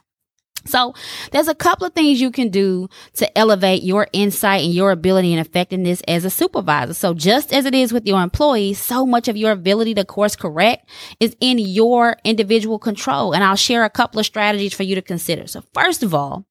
So 0.65 0.93
there's 1.31 1.47
a 1.47 1.55
couple 1.55 1.87
of 1.87 1.93
things 1.93 2.19
you 2.19 2.31
can 2.31 2.49
do 2.49 2.89
to 3.13 3.37
elevate 3.37 3.81
your 3.81 4.07
insight 4.11 4.65
and 4.65 4.73
your 4.73 4.91
ability 4.91 5.33
and 5.33 5.45
effectiveness 5.45 6.01
as 6.07 6.25
a 6.25 6.29
supervisor. 6.29 6.93
So 6.93 7.13
just 7.13 7.53
as 7.53 7.65
it 7.65 7.73
is 7.73 7.93
with 7.93 8.05
your 8.05 8.21
employees, 8.21 8.79
so 8.79 9.05
much 9.05 9.27
of 9.27 9.37
your 9.37 9.51
ability 9.51 9.93
to 9.95 10.05
course 10.05 10.35
correct 10.35 10.89
is 11.19 11.35
in 11.39 11.59
your 11.59 12.17
individual 12.23 12.77
control. 12.77 13.33
And 13.33 13.43
I'll 13.43 13.55
share 13.55 13.85
a 13.85 13.89
couple 13.89 14.19
of 14.19 14.25
strategies 14.25 14.73
for 14.73 14.83
you 14.83 14.95
to 14.95 15.01
consider. 15.01 15.47
So 15.47 15.63
first 15.73 16.03
of 16.03 16.13
all, 16.13 16.45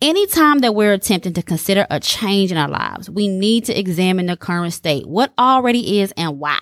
Anytime 0.00 0.60
that 0.60 0.74
we're 0.74 0.92
attempting 0.92 1.34
to 1.34 1.42
consider 1.42 1.86
a 1.90 2.00
change 2.00 2.52
in 2.52 2.56
our 2.56 2.68
lives, 2.68 3.10
we 3.10 3.28
need 3.28 3.64
to 3.66 3.78
examine 3.78 4.26
the 4.26 4.36
current 4.36 4.72
state, 4.72 5.06
what 5.06 5.32
already 5.38 6.00
is 6.00 6.12
and 6.16 6.38
why. 6.38 6.60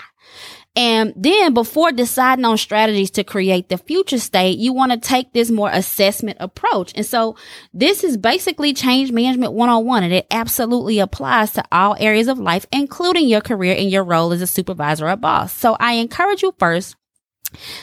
And 0.78 1.12
then 1.16 1.54
before 1.54 1.90
deciding 1.90 2.44
on 2.44 2.56
strategies 2.56 3.10
to 3.10 3.24
create 3.24 3.68
the 3.68 3.78
future 3.78 4.18
state, 4.18 4.58
you 4.58 4.72
want 4.72 4.92
to 4.92 4.98
take 4.98 5.32
this 5.32 5.50
more 5.50 5.68
assessment 5.72 6.36
approach. 6.38 6.92
And 6.94 7.04
so 7.04 7.34
this 7.74 8.04
is 8.04 8.16
basically 8.16 8.72
change 8.72 9.10
management 9.10 9.54
101 9.54 10.04
and 10.04 10.12
it 10.12 10.28
absolutely 10.30 11.00
applies 11.00 11.50
to 11.54 11.64
all 11.72 11.96
areas 11.98 12.28
of 12.28 12.38
life, 12.38 12.64
including 12.72 13.26
your 13.26 13.40
career 13.40 13.74
and 13.76 13.90
your 13.90 14.04
role 14.04 14.32
as 14.32 14.40
a 14.40 14.46
supervisor 14.46 15.08
or 15.08 15.16
boss. 15.16 15.52
So 15.52 15.76
I 15.80 15.94
encourage 15.94 16.42
you 16.42 16.54
first, 16.60 16.94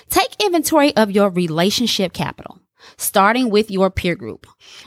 take 0.10 0.42
inventory 0.42 0.96
of 0.96 1.12
your 1.12 1.30
relationship 1.30 2.14
capital 2.14 2.62
starting 2.98 3.50
with 3.50 3.72
your 3.72 3.90
peer 3.90 4.16
group, 4.16 4.46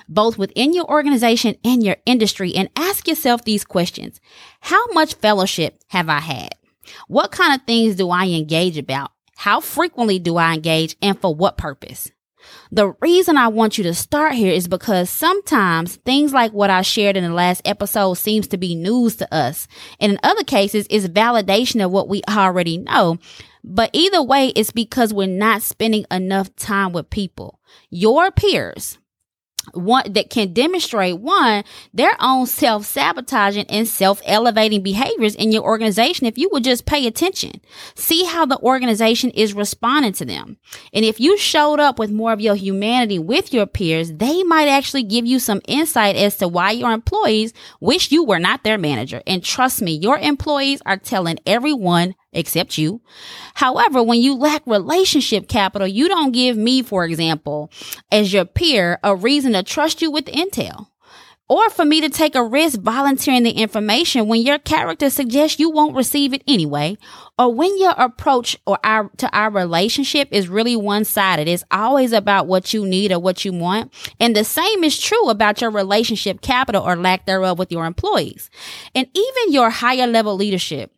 both 0.08 0.38
within 0.38 0.72
your 0.72 0.88
organization 0.88 1.56
and 1.64 1.82
your 1.82 1.96
industry, 2.06 2.54
and 2.54 2.70
ask 2.76 3.08
yourself 3.08 3.44
these 3.44 3.64
questions. 3.64 4.20
How 4.60 4.86
much 4.92 5.14
fellowship 5.14 5.82
have 5.88 6.08
I 6.08 6.20
had? 6.20 6.54
What 7.06 7.32
kind 7.32 7.54
of 7.54 7.66
things 7.66 7.96
do 7.96 8.10
I 8.10 8.26
engage 8.26 8.78
about? 8.78 9.12
How 9.36 9.60
frequently 9.60 10.18
do 10.18 10.36
I 10.36 10.54
engage 10.54 10.96
and 11.00 11.18
for 11.20 11.34
what 11.34 11.56
purpose? 11.56 12.10
The 12.70 12.94
reason 13.00 13.36
I 13.36 13.48
want 13.48 13.78
you 13.78 13.84
to 13.84 13.94
start 13.94 14.34
here 14.34 14.52
is 14.52 14.68
because 14.68 15.10
sometimes 15.10 15.96
things 15.96 16.32
like 16.32 16.52
what 16.52 16.70
I 16.70 16.82
shared 16.82 17.16
in 17.16 17.24
the 17.24 17.32
last 17.32 17.62
episode 17.64 18.14
seems 18.14 18.46
to 18.48 18.56
be 18.56 18.74
news 18.74 19.16
to 19.16 19.34
us. 19.34 19.68
And 20.00 20.12
in 20.12 20.18
other 20.22 20.44
cases, 20.44 20.86
it's 20.90 21.06
validation 21.06 21.84
of 21.84 21.90
what 21.90 22.08
we 22.08 22.22
already 22.28 22.78
know. 22.78 23.18
But 23.64 23.90
either 23.92 24.22
way, 24.22 24.48
it's 24.48 24.70
because 24.70 25.12
we're 25.12 25.28
not 25.28 25.62
spending 25.62 26.06
enough 26.10 26.54
time 26.56 26.92
with 26.92 27.10
people. 27.10 27.60
Your 27.90 28.30
peers, 28.30 28.98
one 29.72 30.12
that 30.12 30.30
can 30.30 30.52
demonstrate 30.52 31.18
one 31.18 31.64
their 31.92 32.14
own 32.20 32.46
self-sabotaging 32.46 33.66
and 33.68 33.86
self-elevating 33.86 34.82
behaviors 34.82 35.34
in 35.34 35.52
your 35.52 35.62
organization 35.62 36.26
if 36.26 36.38
you 36.38 36.48
would 36.52 36.64
just 36.64 36.86
pay 36.86 37.06
attention. 37.06 37.60
See 37.94 38.24
how 38.24 38.46
the 38.46 38.58
organization 38.60 39.30
is 39.30 39.54
responding 39.54 40.12
to 40.14 40.24
them. 40.24 40.58
And 40.92 41.04
if 41.04 41.20
you 41.20 41.36
showed 41.36 41.80
up 41.80 41.98
with 41.98 42.10
more 42.10 42.32
of 42.32 42.40
your 42.40 42.54
humanity 42.54 43.18
with 43.18 43.52
your 43.52 43.66
peers 43.66 44.12
they 44.12 44.42
might 44.42 44.68
actually 44.68 45.02
give 45.02 45.26
you 45.26 45.38
some 45.38 45.60
insight 45.66 46.16
as 46.16 46.36
to 46.36 46.48
why 46.48 46.70
your 46.70 46.92
employees 46.92 47.52
wish 47.80 48.10
you 48.10 48.24
were 48.24 48.38
not 48.38 48.64
their 48.64 48.78
manager. 48.78 49.22
And 49.26 49.44
trust 49.44 49.82
me 49.82 49.92
your 49.92 50.18
employees 50.18 50.80
are 50.86 50.96
telling 50.96 51.38
everyone 51.46 52.14
except 52.32 52.78
you. 52.78 53.00
However, 53.54 54.02
when 54.02 54.20
you 54.20 54.36
lack 54.36 54.66
relationship 54.66 55.48
capital, 55.48 55.88
you 55.88 56.08
don't 56.08 56.32
give 56.32 56.56
me, 56.56 56.82
for 56.82 57.04
example, 57.04 57.70
as 58.12 58.32
your 58.32 58.44
peer, 58.44 58.98
a 59.02 59.16
reason 59.16 59.52
to 59.52 59.62
trust 59.62 60.02
you 60.02 60.10
with 60.10 60.26
intel. 60.26 60.88
Or 61.50 61.70
for 61.70 61.86
me 61.86 62.02
to 62.02 62.10
take 62.10 62.34
a 62.34 62.44
risk 62.44 62.78
volunteering 62.80 63.42
the 63.42 63.52
information 63.52 64.28
when 64.28 64.42
your 64.42 64.58
character 64.58 65.08
suggests 65.08 65.58
you 65.58 65.70
won't 65.70 65.96
receive 65.96 66.34
it 66.34 66.42
anyway, 66.46 66.98
or 67.38 67.54
when 67.54 67.78
your 67.80 67.92
approach 67.92 68.54
or 68.66 68.78
our 68.84 69.08
to 69.16 69.34
our 69.34 69.50
relationship 69.50 70.28
is 70.30 70.50
really 70.50 70.76
one-sided. 70.76 71.48
It's 71.48 71.64
always 71.70 72.12
about 72.12 72.48
what 72.48 72.74
you 72.74 72.86
need 72.86 73.12
or 73.12 73.18
what 73.18 73.46
you 73.46 73.54
want. 73.54 73.94
And 74.20 74.36
the 74.36 74.44
same 74.44 74.84
is 74.84 75.00
true 75.00 75.30
about 75.30 75.62
your 75.62 75.70
relationship 75.70 76.42
capital 76.42 76.82
or 76.82 76.96
lack 76.96 77.24
thereof 77.24 77.58
with 77.58 77.72
your 77.72 77.86
employees. 77.86 78.50
And 78.94 79.06
even 79.14 79.52
your 79.54 79.70
higher 79.70 80.06
level 80.06 80.36
leadership 80.36 80.92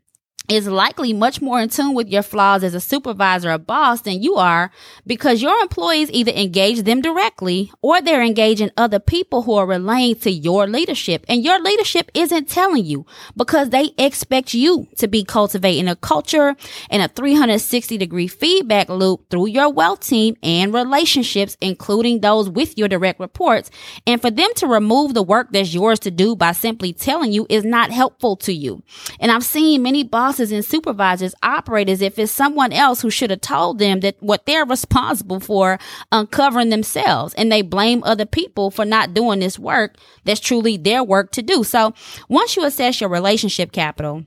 is 0.50 0.66
likely 0.66 1.12
much 1.12 1.40
more 1.40 1.60
in 1.60 1.68
tune 1.68 1.94
with 1.94 2.08
your 2.08 2.24
flaws 2.24 2.64
as 2.64 2.74
a 2.74 2.80
supervisor 2.80 3.52
or 3.52 3.58
boss 3.58 4.00
than 4.00 4.20
you 4.20 4.34
are 4.34 4.72
because 5.06 5.40
your 5.40 5.56
employees 5.60 6.10
either 6.10 6.32
engage 6.32 6.82
them 6.82 7.00
directly 7.00 7.70
or 7.82 8.00
they're 8.00 8.22
engaging 8.22 8.70
other 8.76 8.98
people 8.98 9.42
who 9.42 9.54
are 9.54 9.64
relaying 9.64 10.16
to 10.16 10.30
your 10.30 10.66
leadership. 10.66 11.24
And 11.28 11.44
your 11.44 11.60
leadership 11.60 12.10
isn't 12.14 12.48
telling 12.48 12.84
you 12.84 13.06
because 13.36 13.70
they 13.70 13.90
expect 13.96 14.52
you 14.52 14.88
to 14.96 15.06
be 15.06 15.22
cultivating 15.22 15.86
a 15.86 15.94
culture 15.94 16.56
and 16.90 17.00
a 17.00 17.06
360 17.06 17.96
degree 17.96 18.26
feedback 18.26 18.88
loop 18.88 19.30
through 19.30 19.46
your 19.46 19.72
wealth 19.72 20.00
team 20.00 20.36
and 20.42 20.74
relationships, 20.74 21.56
including 21.60 22.20
those 22.20 22.50
with 22.50 22.76
your 22.76 22.88
direct 22.88 23.20
reports. 23.20 23.70
And 24.04 24.20
for 24.20 24.32
them 24.32 24.50
to 24.56 24.66
remove 24.66 25.14
the 25.14 25.22
work 25.22 25.52
that's 25.52 25.72
yours 25.72 26.00
to 26.00 26.10
do 26.10 26.34
by 26.34 26.50
simply 26.52 26.92
telling 26.92 27.30
you 27.30 27.46
is 27.48 27.64
not 27.64 27.92
helpful 27.92 28.34
to 28.38 28.52
you. 28.52 28.82
And 29.20 29.30
I've 29.30 29.44
seen 29.44 29.84
many 29.84 30.02
bosses 30.02 30.39
bosses 30.40 30.52
and 30.52 30.64
supervisors 30.64 31.34
operate 31.42 31.88
as 31.90 32.00
if 32.00 32.18
it's 32.18 32.32
someone 32.32 32.72
else 32.72 33.02
who 33.02 33.10
should 33.10 33.30
have 33.30 33.42
told 33.42 33.78
them 33.78 34.00
that 34.00 34.16
what 34.20 34.46
they're 34.46 34.64
responsible 34.64 35.38
for 35.38 35.74
uh, 36.10 36.20
uncovering 36.20 36.70
themselves 36.70 37.34
and 37.34 37.50
they 37.50 37.62
blame 37.62 38.02
other 38.04 38.26
people 38.26 38.70
for 38.70 38.84
not 38.84 39.14
doing 39.14 39.40
this 39.40 39.58
work 39.58 39.96
that's 40.24 40.40
truly 40.40 40.76
their 40.76 41.02
work 41.02 41.30
to 41.32 41.42
do. 41.42 41.64
So 41.64 41.92
once 42.28 42.56
you 42.56 42.64
assess 42.64 43.00
your 43.00 43.10
relationship 43.10 43.72
capital, 43.72 44.24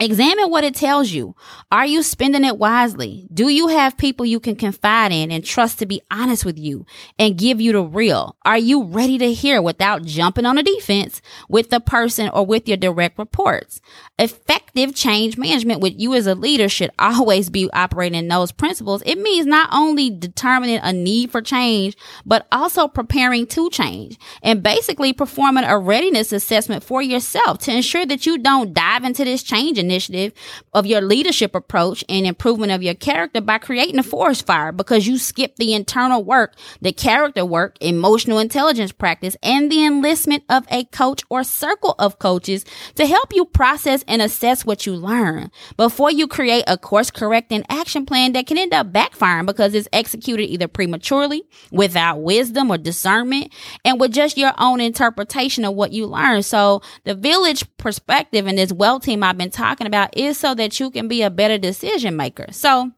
Examine 0.00 0.50
what 0.50 0.64
it 0.64 0.74
tells 0.74 1.10
you. 1.10 1.36
Are 1.70 1.86
you 1.86 2.02
spending 2.02 2.44
it 2.44 2.58
wisely? 2.58 3.28
Do 3.32 3.48
you 3.48 3.68
have 3.68 3.96
people 3.96 4.26
you 4.26 4.40
can 4.40 4.56
confide 4.56 5.12
in 5.12 5.30
and 5.30 5.44
trust 5.44 5.78
to 5.78 5.86
be 5.86 6.02
honest 6.10 6.44
with 6.44 6.58
you 6.58 6.84
and 7.20 7.38
give 7.38 7.60
you 7.60 7.70
the 7.72 7.82
real? 7.82 8.36
Are 8.44 8.58
you 8.58 8.82
ready 8.82 9.16
to 9.18 9.32
hear 9.32 9.62
without 9.62 10.04
jumping 10.04 10.44
on 10.44 10.56
the 10.56 10.64
defense 10.64 11.22
with 11.48 11.70
the 11.70 11.78
person 11.78 12.28
or 12.30 12.44
with 12.44 12.66
your 12.66 12.76
direct 12.76 13.16
reports? 13.16 13.80
Effective 14.18 14.92
change 14.94 15.38
management 15.38 15.80
with 15.80 15.94
you 15.96 16.14
as 16.14 16.26
a 16.26 16.34
leader 16.34 16.68
should 16.68 16.90
always 16.98 17.48
be 17.48 17.70
operating 17.72 18.18
in 18.18 18.26
those 18.26 18.50
principles. 18.50 19.02
It 19.06 19.18
means 19.18 19.46
not 19.46 19.68
only 19.72 20.10
determining 20.10 20.80
a 20.82 20.92
need 20.92 21.30
for 21.30 21.42
change, 21.42 21.96
but 22.26 22.48
also 22.50 22.88
preparing 22.88 23.46
to 23.48 23.70
change 23.70 24.18
and 24.42 24.64
basically 24.64 25.12
performing 25.12 25.64
a 25.64 25.78
readiness 25.78 26.32
assessment 26.32 26.82
for 26.82 27.02
yourself 27.02 27.58
to 27.58 27.72
ensure 27.72 28.06
that 28.06 28.26
you 28.26 28.38
don't 28.38 28.74
dive 28.74 29.04
into 29.04 29.24
this 29.24 29.44
change 29.44 29.78
initiative 29.82 30.32
of 30.72 30.86
your 30.86 31.00
leadership 31.00 31.54
approach 31.54 32.04
and 32.08 32.26
improvement 32.26 32.72
of 32.72 32.82
your 32.82 32.94
character 32.94 33.40
by 33.40 33.58
creating 33.58 33.98
a 33.98 34.02
forest 34.02 34.46
fire 34.46 34.72
because 34.72 35.06
you 35.06 35.18
skip 35.18 35.56
the 35.56 35.74
internal 35.74 36.24
work, 36.24 36.54
the 36.80 36.92
character 36.92 37.44
work, 37.44 37.76
emotional 37.80 38.38
intelligence 38.38 38.92
practice, 38.92 39.36
and 39.42 39.70
the 39.70 39.84
enlistment 39.84 40.44
of 40.48 40.64
a 40.70 40.84
coach 40.84 41.22
or 41.28 41.44
circle 41.44 41.94
of 41.98 42.18
coaches 42.18 42.64
to 42.94 43.06
help 43.06 43.34
you 43.34 43.44
process 43.44 44.04
and 44.06 44.22
assess 44.22 44.64
what 44.64 44.86
you 44.86 44.94
learn 44.94 45.50
before 45.76 46.10
you 46.10 46.26
create 46.26 46.64
a 46.66 46.78
course 46.78 47.10
correcting 47.10 47.64
action 47.68 48.06
plan 48.06 48.32
that 48.32 48.46
can 48.46 48.58
end 48.58 48.72
up 48.72 48.92
backfiring 48.92 49.46
because 49.46 49.74
it's 49.74 49.88
executed 49.92 50.44
either 50.44 50.68
prematurely, 50.68 51.42
without 51.70 52.22
wisdom 52.22 52.70
or 52.70 52.78
discernment, 52.78 53.52
and 53.84 54.00
with 54.00 54.12
just 54.12 54.36
your 54.36 54.52
own 54.58 54.80
interpretation 54.80 55.64
of 55.64 55.74
what 55.74 55.92
you 55.92 56.06
learn. 56.06 56.42
So 56.42 56.82
the 57.04 57.14
village 57.14 57.64
perspective 57.76 58.46
and 58.46 58.58
this 58.58 58.72
well 58.72 59.00
team 59.00 59.22
I've 59.22 59.38
been 59.38 59.50
talking 59.50 59.71
about 59.80 60.16
is 60.16 60.38
so 60.38 60.54
that 60.54 60.78
you 60.78 60.90
can 60.90 61.08
be 61.08 61.22
a 61.22 61.30
better 61.30 61.58
decision 61.58 62.16
maker. 62.16 62.46
So 62.50 62.92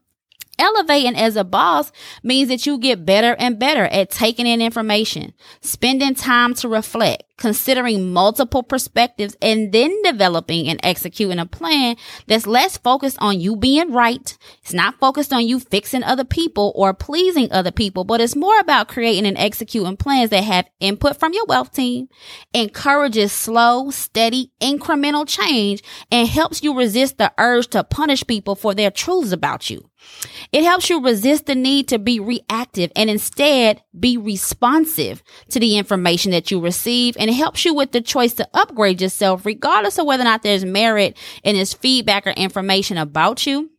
Elevating 0.57 1.15
as 1.15 1.35
a 1.35 1.43
boss 1.43 1.91
means 2.23 2.47
that 2.47 2.65
you 2.65 2.77
get 2.77 3.05
better 3.05 3.35
and 3.39 3.59
better 3.59 3.85
at 3.85 4.09
taking 4.09 4.47
in 4.47 4.61
information, 4.61 5.33
spending 5.59 6.15
time 6.15 6.53
to 6.53 6.69
reflect, 6.69 7.23
considering 7.37 8.13
multiple 8.13 8.63
perspectives, 8.63 9.35
and 9.41 9.73
then 9.73 10.01
developing 10.03 10.69
and 10.69 10.79
executing 10.81 11.39
a 11.39 11.45
plan 11.45 11.97
that's 12.27 12.47
less 12.47 12.77
focused 12.77 13.17
on 13.19 13.39
you 13.39 13.57
being 13.57 13.91
right. 13.91 14.37
It's 14.61 14.73
not 14.73 14.97
focused 14.99 15.33
on 15.33 15.45
you 15.45 15.59
fixing 15.59 16.03
other 16.03 16.23
people 16.23 16.71
or 16.75 16.93
pleasing 16.93 17.51
other 17.51 17.71
people, 17.71 18.05
but 18.05 18.21
it's 18.21 18.35
more 18.35 18.57
about 18.59 18.87
creating 18.87 19.25
and 19.25 19.37
executing 19.37 19.97
plans 19.97 20.29
that 20.29 20.45
have 20.45 20.69
input 20.79 21.19
from 21.19 21.33
your 21.33 21.45
wealth 21.45 21.73
team, 21.73 22.07
encourages 22.53 23.33
slow, 23.33 23.89
steady, 23.89 24.53
incremental 24.61 25.27
change, 25.27 25.83
and 26.11 26.29
helps 26.29 26.63
you 26.63 26.77
resist 26.77 27.17
the 27.17 27.33
urge 27.37 27.67
to 27.67 27.83
punish 27.83 28.25
people 28.25 28.55
for 28.55 28.73
their 28.73 28.91
truths 28.91 29.33
about 29.33 29.69
you. 29.69 29.89
It 30.51 30.63
helps 30.63 30.89
you 30.89 31.03
resist 31.03 31.45
the 31.45 31.55
need 31.55 31.87
to 31.89 31.99
be 31.99 32.19
reactive 32.19 32.91
and 32.95 33.09
instead 33.09 33.81
be 33.97 34.17
responsive 34.17 35.23
to 35.49 35.59
the 35.59 35.77
information 35.77 36.31
that 36.31 36.51
you 36.51 36.59
receive. 36.59 37.15
And 37.19 37.29
it 37.29 37.33
helps 37.33 37.65
you 37.65 37.73
with 37.73 37.91
the 37.91 38.01
choice 38.01 38.33
to 38.35 38.47
upgrade 38.53 39.01
yourself, 39.01 39.45
regardless 39.45 39.97
of 39.97 40.05
whether 40.05 40.21
or 40.21 40.25
not 40.25 40.43
there's 40.43 40.65
merit 40.65 41.17
in 41.43 41.55
this 41.55 41.73
feedback 41.73 42.27
or 42.27 42.31
information 42.31 42.97
about 42.97 43.45
you 43.45 43.71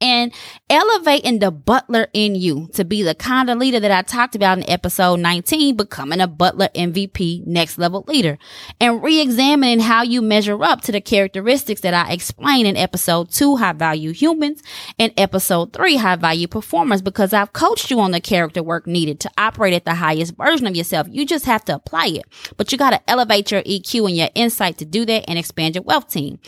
and 0.00 0.32
elevating 0.68 1.38
the 1.38 1.50
butler 1.50 2.08
in 2.12 2.34
you 2.34 2.68
to 2.74 2.84
be 2.84 3.02
the 3.02 3.14
kind 3.14 3.48
of 3.48 3.56
leader 3.58 3.80
that 3.80 3.90
I 3.90 4.02
talked 4.02 4.34
about 4.34 4.58
in 4.58 4.68
episode 4.68 5.20
19, 5.20 5.74
becoming 5.76 6.20
a 6.20 6.26
butler 6.26 6.68
MVP 6.74 7.46
next 7.46 7.78
level 7.78 8.04
leader 8.06 8.36
and 8.78 9.02
re-examining 9.02 9.80
how 9.80 10.02
you 10.02 10.20
measure 10.20 10.62
up 10.62 10.82
to 10.82 10.92
the 10.92 11.00
characteristics 11.00 11.80
that 11.80 11.94
I 11.94 12.12
explained 12.12 12.68
in 12.68 12.76
episode 12.76 13.30
two, 13.30 13.56
high 13.56 13.72
value 13.72 14.12
humans 14.12 14.62
and 14.98 15.14
episode 15.16 15.72
three, 15.72 15.96
high 15.96 16.16
value 16.16 16.46
performers, 16.46 17.00
because 17.00 17.32
I've 17.32 17.54
coached 17.54 17.90
you 17.90 17.98
on 18.00 18.10
the 18.10 18.20
character 18.20 18.62
work 18.62 18.86
needed 18.86 19.18
to 19.20 19.30
operate 19.38 19.72
at 19.72 19.86
the 19.86 19.94
highest 19.94 20.36
version 20.36 20.66
of 20.66 20.76
yourself. 20.76 21.06
You 21.10 21.24
just 21.24 21.46
have 21.46 21.64
to 21.66 21.74
apply 21.74 22.08
it, 22.08 22.24
but 22.58 22.70
you 22.70 22.76
got 22.76 22.90
to 22.90 23.10
elevate 23.10 23.50
your 23.50 23.62
EQ 23.62 24.08
and 24.08 24.16
your 24.16 24.28
insight 24.34 24.76
to 24.78 24.84
do 24.84 25.06
that 25.06 25.24
and 25.26 25.38
expand 25.38 25.74
your 25.74 25.84
wealth 25.84 26.10
team. 26.10 26.38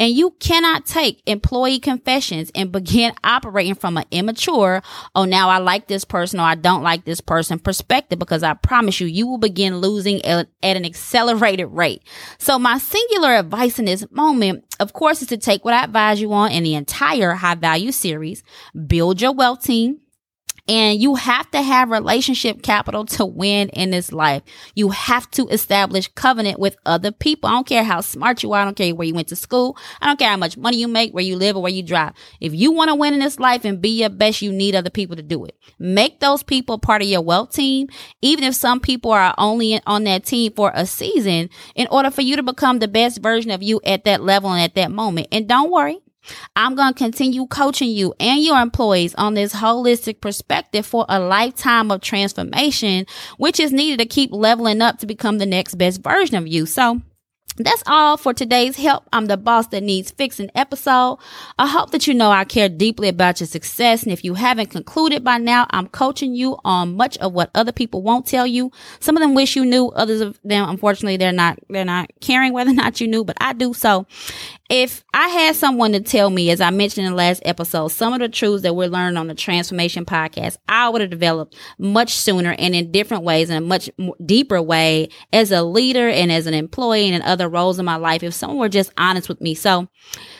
And 0.00 0.14
you 0.14 0.30
cannot 0.40 0.86
take 0.86 1.22
employee 1.26 1.78
confessions 1.78 2.50
and 2.54 2.72
begin 2.72 2.93
operating 3.24 3.74
from 3.74 3.96
an 3.96 4.04
immature, 4.10 4.82
oh, 5.14 5.24
now 5.24 5.48
I 5.48 5.58
like 5.58 5.86
this 5.86 6.04
person 6.04 6.40
or 6.40 6.44
I 6.44 6.54
don't 6.54 6.82
like 6.82 7.04
this 7.04 7.20
person 7.20 7.58
perspective 7.58 8.18
because 8.18 8.42
I 8.42 8.54
promise 8.54 9.00
you, 9.00 9.06
you 9.06 9.26
will 9.26 9.38
begin 9.38 9.78
losing 9.78 10.24
at, 10.24 10.48
at 10.62 10.76
an 10.76 10.84
accelerated 10.84 11.68
rate. 11.70 12.02
So 12.38 12.58
my 12.58 12.78
singular 12.78 13.34
advice 13.34 13.78
in 13.78 13.86
this 13.86 14.06
moment, 14.10 14.64
of 14.80 14.92
course, 14.92 15.22
is 15.22 15.28
to 15.28 15.36
take 15.36 15.64
what 15.64 15.74
I 15.74 15.84
advise 15.84 16.20
you 16.20 16.32
on 16.32 16.52
in 16.52 16.62
the 16.62 16.74
entire 16.74 17.32
high 17.34 17.54
value 17.54 17.92
series, 17.92 18.42
build 18.86 19.20
your 19.20 19.32
wealth 19.32 19.62
team, 19.62 20.00
and 20.66 21.00
you 21.00 21.14
have 21.14 21.50
to 21.50 21.60
have 21.60 21.90
relationship 21.90 22.62
capital 22.62 23.04
to 23.04 23.26
win 23.26 23.68
in 23.70 23.90
this 23.90 24.12
life. 24.12 24.42
You 24.74 24.90
have 24.90 25.30
to 25.32 25.46
establish 25.48 26.08
covenant 26.14 26.58
with 26.58 26.76
other 26.86 27.12
people. 27.12 27.50
I 27.50 27.52
don't 27.52 27.66
care 27.66 27.84
how 27.84 28.00
smart 28.00 28.42
you 28.42 28.52
are. 28.52 28.60
I 28.60 28.64
don't 28.64 28.76
care 28.76 28.94
where 28.94 29.06
you 29.06 29.14
went 29.14 29.28
to 29.28 29.36
school. 29.36 29.76
I 30.00 30.06
don't 30.06 30.18
care 30.18 30.30
how 30.30 30.36
much 30.36 30.56
money 30.56 30.78
you 30.78 30.88
make, 30.88 31.12
where 31.12 31.24
you 31.24 31.36
live 31.36 31.56
or 31.56 31.62
where 31.62 31.72
you 31.72 31.82
drive. 31.82 32.14
If 32.40 32.54
you 32.54 32.72
want 32.72 32.88
to 32.88 32.94
win 32.94 33.14
in 33.14 33.20
this 33.20 33.38
life 33.38 33.64
and 33.64 33.80
be 33.80 34.00
your 34.00 34.08
best, 34.08 34.40
you 34.40 34.52
need 34.52 34.74
other 34.74 34.90
people 34.90 35.16
to 35.16 35.22
do 35.22 35.44
it. 35.44 35.56
Make 35.78 36.20
those 36.20 36.42
people 36.42 36.78
part 36.78 37.02
of 37.02 37.08
your 37.08 37.22
wealth 37.22 37.52
team. 37.52 37.88
Even 38.22 38.44
if 38.44 38.54
some 38.54 38.80
people 38.80 39.12
are 39.12 39.34
only 39.36 39.80
on 39.86 40.04
that 40.04 40.24
team 40.24 40.52
for 40.52 40.72
a 40.74 40.86
season 40.86 41.50
in 41.74 41.86
order 41.90 42.10
for 42.10 42.22
you 42.22 42.36
to 42.36 42.42
become 42.42 42.78
the 42.78 42.88
best 42.88 43.20
version 43.20 43.50
of 43.50 43.62
you 43.62 43.80
at 43.84 44.04
that 44.04 44.22
level 44.22 44.50
and 44.50 44.62
at 44.62 44.74
that 44.76 44.90
moment. 44.90 45.28
And 45.30 45.46
don't 45.46 45.70
worry. 45.70 46.00
I'm 46.56 46.74
going 46.74 46.92
to 46.92 46.98
continue 46.98 47.46
coaching 47.46 47.90
you 47.90 48.14
and 48.20 48.42
your 48.42 48.60
employees 48.60 49.14
on 49.16 49.34
this 49.34 49.54
holistic 49.54 50.20
perspective 50.20 50.86
for 50.86 51.06
a 51.08 51.20
lifetime 51.20 51.90
of 51.90 52.00
transformation, 52.00 53.06
which 53.38 53.60
is 53.60 53.72
needed 53.72 53.98
to 53.98 54.06
keep 54.06 54.32
leveling 54.32 54.82
up 54.82 54.98
to 54.98 55.06
become 55.06 55.38
the 55.38 55.46
next 55.46 55.74
best 55.76 56.02
version 56.02 56.36
of 56.36 56.46
you. 56.46 56.66
So 56.66 57.00
that's 57.56 57.84
all 57.86 58.16
for 58.16 58.34
today's 58.34 58.76
help. 58.76 59.04
I'm 59.12 59.26
the 59.26 59.36
boss 59.36 59.68
that 59.68 59.82
needs 59.82 60.10
fixing 60.10 60.50
episode. 60.56 61.18
I 61.56 61.68
hope 61.68 61.92
that 61.92 62.06
you 62.06 62.12
know 62.12 62.30
I 62.30 62.44
care 62.44 62.68
deeply 62.68 63.08
about 63.08 63.38
your 63.38 63.46
success. 63.46 64.02
And 64.02 64.12
if 64.12 64.24
you 64.24 64.34
haven't 64.34 64.70
concluded 64.70 65.22
by 65.22 65.38
now, 65.38 65.66
I'm 65.70 65.86
coaching 65.86 66.34
you 66.34 66.58
on 66.64 66.96
much 66.96 67.16
of 67.18 67.32
what 67.32 67.50
other 67.54 67.70
people 67.70 68.02
won't 68.02 68.26
tell 68.26 68.46
you. 68.46 68.72
Some 68.98 69.16
of 69.16 69.20
them 69.20 69.34
wish 69.34 69.54
you 69.54 69.64
knew. 69.64 69.86
Others 69.90 70.20
of 70.20 70.40
them, 70.42 70.68
unfortunately, 70.68 71.16
they're 71.16 71.30
not, 71.30 71.60
they're 71.68 71.84
not 71.84 72.10
caring 72.20 72.52
whether 72.52 72.72
or 72.72 72.74
not 72.74 73.00
you 73.00 73.06
knew, 73.06 73.24
but 73.24 73.36
I 73.40 73.52
do. 73.52 73.72
So 73.72 74.06
if 74.70 75.04
I 75.12 75.28
had 75.28 75.56
someone 75.56 75.92
to 75.92 76.00
tell 76.00 76.30
me, 76.30 76.50
as 76.50 76.60
I 76.60 76.70
mentioned 76.70 77.06
in 77.06 77.12
the 77.12 77.16
last 77.16 77.42
episode, 77.44 77.88
some 77.88 78.14
of 78.14 78.20
the 78.20 78.30
truths 78.30 78.62
that 78.62 78.74
we're 78.74 78.88
learning 78.88 79.18
on 79.18 79.26
the 79.26 79.34
transformation 79.34 80.06
podcast, 80.06 80.56
I 80.68 80.88
would 80.88 81.02
have 81.02 81.10
developed 81.10 81.56
much 81.78 82.16
sooner 82.16 82.54
and 82.58 82.74
in 82.74 82.90
different 82.90 83.24
ways 83.24 83.50
in 83.50 83.56
a 83.56 83.60
much 83.60 83.90
deeper 84.24 84.62
way 84.62 85.10
as 85.32 85.52
a 85.52 85.62
leader 85.62 86.08
and 86.08 86.32
as 86.32 86.46
an 86.46 86.54
employee 86.54 87.06
and 87.06 87.14
in 87.14 87.22
other 87.22 87.48
roles 87.48 87.78
in 87.78 87.84
my 87.84 87.96
life 87.96 88.22
if 88.22 88.32
someone 88.32 88.58
were 88.58 88.68
just 88.70 88.92
honest 88.96 89.28
with 89.28 89.40
me. 89.40 89.54
So 89.54 89.88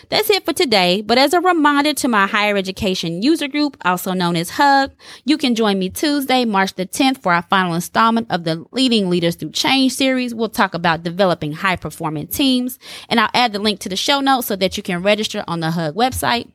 that's 0.08 0.30
it 0.30 0.44
for 0.44 0.52
today. 0.52 1.02
But 1.02 1.18
as 1.18 1.32
a 1.32 1.40
reminder 1.40 1.94
to 1.94 2.08
my 2.08 2.26
higher 2.26 2.56
education 2.56 3.22
user 3.22 3.48
group, 3.48 3.76
also 3.84 4.12
known 4.12 4.36
as 4.36 4.50
HUG, 4.50 4.92
you 5.24 5.36
can 5.36 5.54
join 5.54 5.78
me 5.78 5.90
Tuesday, 5.90 6.44
March 6.44 6.74
the 6.74 6.86
10th 6.86 7.22
for 7.22 7.32
our 7.32 7.42
final 7.42 7.74
installment 7.74 8.26
of 8.30 8.44
the 8.44 8.64
Leading 8.72 9.10
Leaders 9.10 9.36
Through 9.36 9.52
Change 9.52 9.92
series. 9.92 10.34
We'll 10.34 10.48
talk 10.48 10.74
about 10.74 11.02
developing 11.02 11.52
high 11.52 11.76
performing 11.76 12.28
teams 12.28 12.78
and 13.08 13.20
I'll 13.20 13.30
add 13.34 13.52
the 13.52 13.58
link 13.58 13.80
to 13.80 13.88
the 13.88 13.96
show 13.96 14.20
notes 14.20 14.46
so 14.46 14.56
that 14.56 14.76
you 14.76 14.82
can 14.82 15.02
register 15.02 15.44
on 15.46 15.60
the 15.60 15.72
HUG 15.72 15.94
website. 15.94 16.53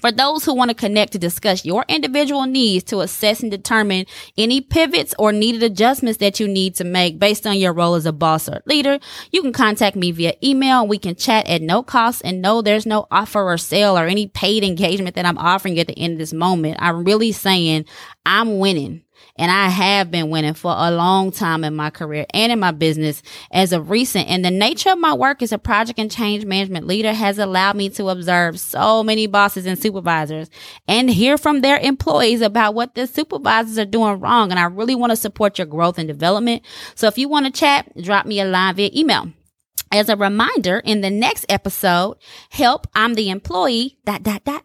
For 0.00 0.12
those 0.12 0.44
who 0.44 0.54
want 0.54 0.70
to 0.70 0.74
connect 0.74 1.12
to 1.12 1.18
discuss 1.18 1.64
your 1.64 1.84
individual 1.88 2.46
needs 2.46 2.84
to 2.84 3.00
assess 3.00 3.40
and 3.40 3.50
determine 3.50 4.06
any 4.36 4.60
pivots 4.60 5.14
or 5.18 5.32
needed 5.32 5.62
adjustments 5.62 6.18
that 6.18 6.38
you 6.38 6.48
need 6.48 6.74
to 6.76 6.84
make 6.84 7.18
based 7.18 7.46
on 7.46 7.58
your 7.58 7.72
role 7.72 7.94
as 7.94 8.06
a 8.06 8.12
boss 8.12 8.48
or 8.48 8.62
leader, 8.66 8.98
you 9.32 9.42
can 9.42 9.52
contact 9.52 9.96
me 9.96 10.10
via 10.10 10.34
email. 10.42 10.86
We 10.86 10.98
can 10.98 11.14
chat 11.14 11.46
at 11.48 11.62
no 11.62 11.82
cost 11.82 12.22
and 12.24 12.42
no, 12.42 12.62
there's 12.62 12.86
no 12.86 13.06
offer 13.10 13.42
or 13.42 13.58
sale 13.58 13.98
or 13.98 14.06
any 14.06 14.26
paid 14.26 14.64
engagement 14.64 15.16
that 15.16 15.26
I'm 15.26 15.38
offering 15.38 15.78
at 15.78 15.86
the 15.86 15.98
end 15.98 16.14
of 16.14 16.18
this 16.18 16.32
moment. 16.32 16.76
I'm 16.80 17.04
really 17.04 17.32
saying 17.32 17.86
I'm 18.24 18.58
winning. 18.58 19.02
And 19.36 19.50
I 19.50 19.68
have 19.68 20.10
been 20.10 20.30
winning 20.30 20.54
for 20.54 20.74
a 20.76 20.90
long 20.90 21.30
time 21.30 21.64
in 21.64 21.76
my 21.76 21.90
career 21.90 22.26
and 22.32 22.50
in 22.50 22.58
my 22.58 22.70
business 22.70 23.22
as 23.50 23.72
of 23.72 23.90
recent. 23.90 24.28
And 24.28 24.44
the 24.44 24.50
nature 24.50 24.90
of 24.90 24.98
my 24.98 25.14
work 25.14 25.42
as 25.42 25.52
a 25.52 25.58
project 25.58 25.98
and 25.98 26.10
change 26.10 26.44
management 26.44 26.86
leader 26.86 27.12
has 27.12 27.38
allowed 27.38 27.76
me 27.76 27.88
to 27.90 28.08
observe 28.08 28.58
so 28.58 29.02
many 29.02 29.26
bosses 29.26 29.66
and 29.66 29.78
supervisors 29.78 30.48
and 30.88 31.10
hear 31.10 31.36
from 31.36 31.60
their 31.60 31.78
employees 31.78 32.40
about 32.40 32.74
what 32.74 32.94
the 32.94 33.06
supervisors 33.06 33.78
are 33.78 33.84
doing 33.84 34.20
wrong. 34.20 34.50
And 34.50 34.58
I 34.58 34.64
really 34.64 34.94
want 34.94 35.10
to 35.10 35.16
support 35.16 35.58
your 35.58 35.66
growth 35.66 35.98
and 35.98 36.08
development. 36.08 36.62
So 36.94 37.06
if 37.06 37.18
you 37.18 37.28
want 37.28 37.46
to 37.46 37.52
chat, 37.52 37.90
drop 38.02 38.26
me 38.26 38.40
a 38.40 38.44
line 38.44 38.74
via 38.74 38.90
email. 38.94 39.32
As 39.92 40.08
a 40.08 40.16
reminder, 40.16 40.80
in 40.80 41.00
the 41.00 41.10
next 41.10 41.46
episode, 41.48 42.16
help, 42.50 42.88
I'm 42.94 43.14
the 43.14 43.30
employee, 43.30 43.98
dot, 44.04 44.24
dot, 44.24 44.44
dot, 44.44 44.64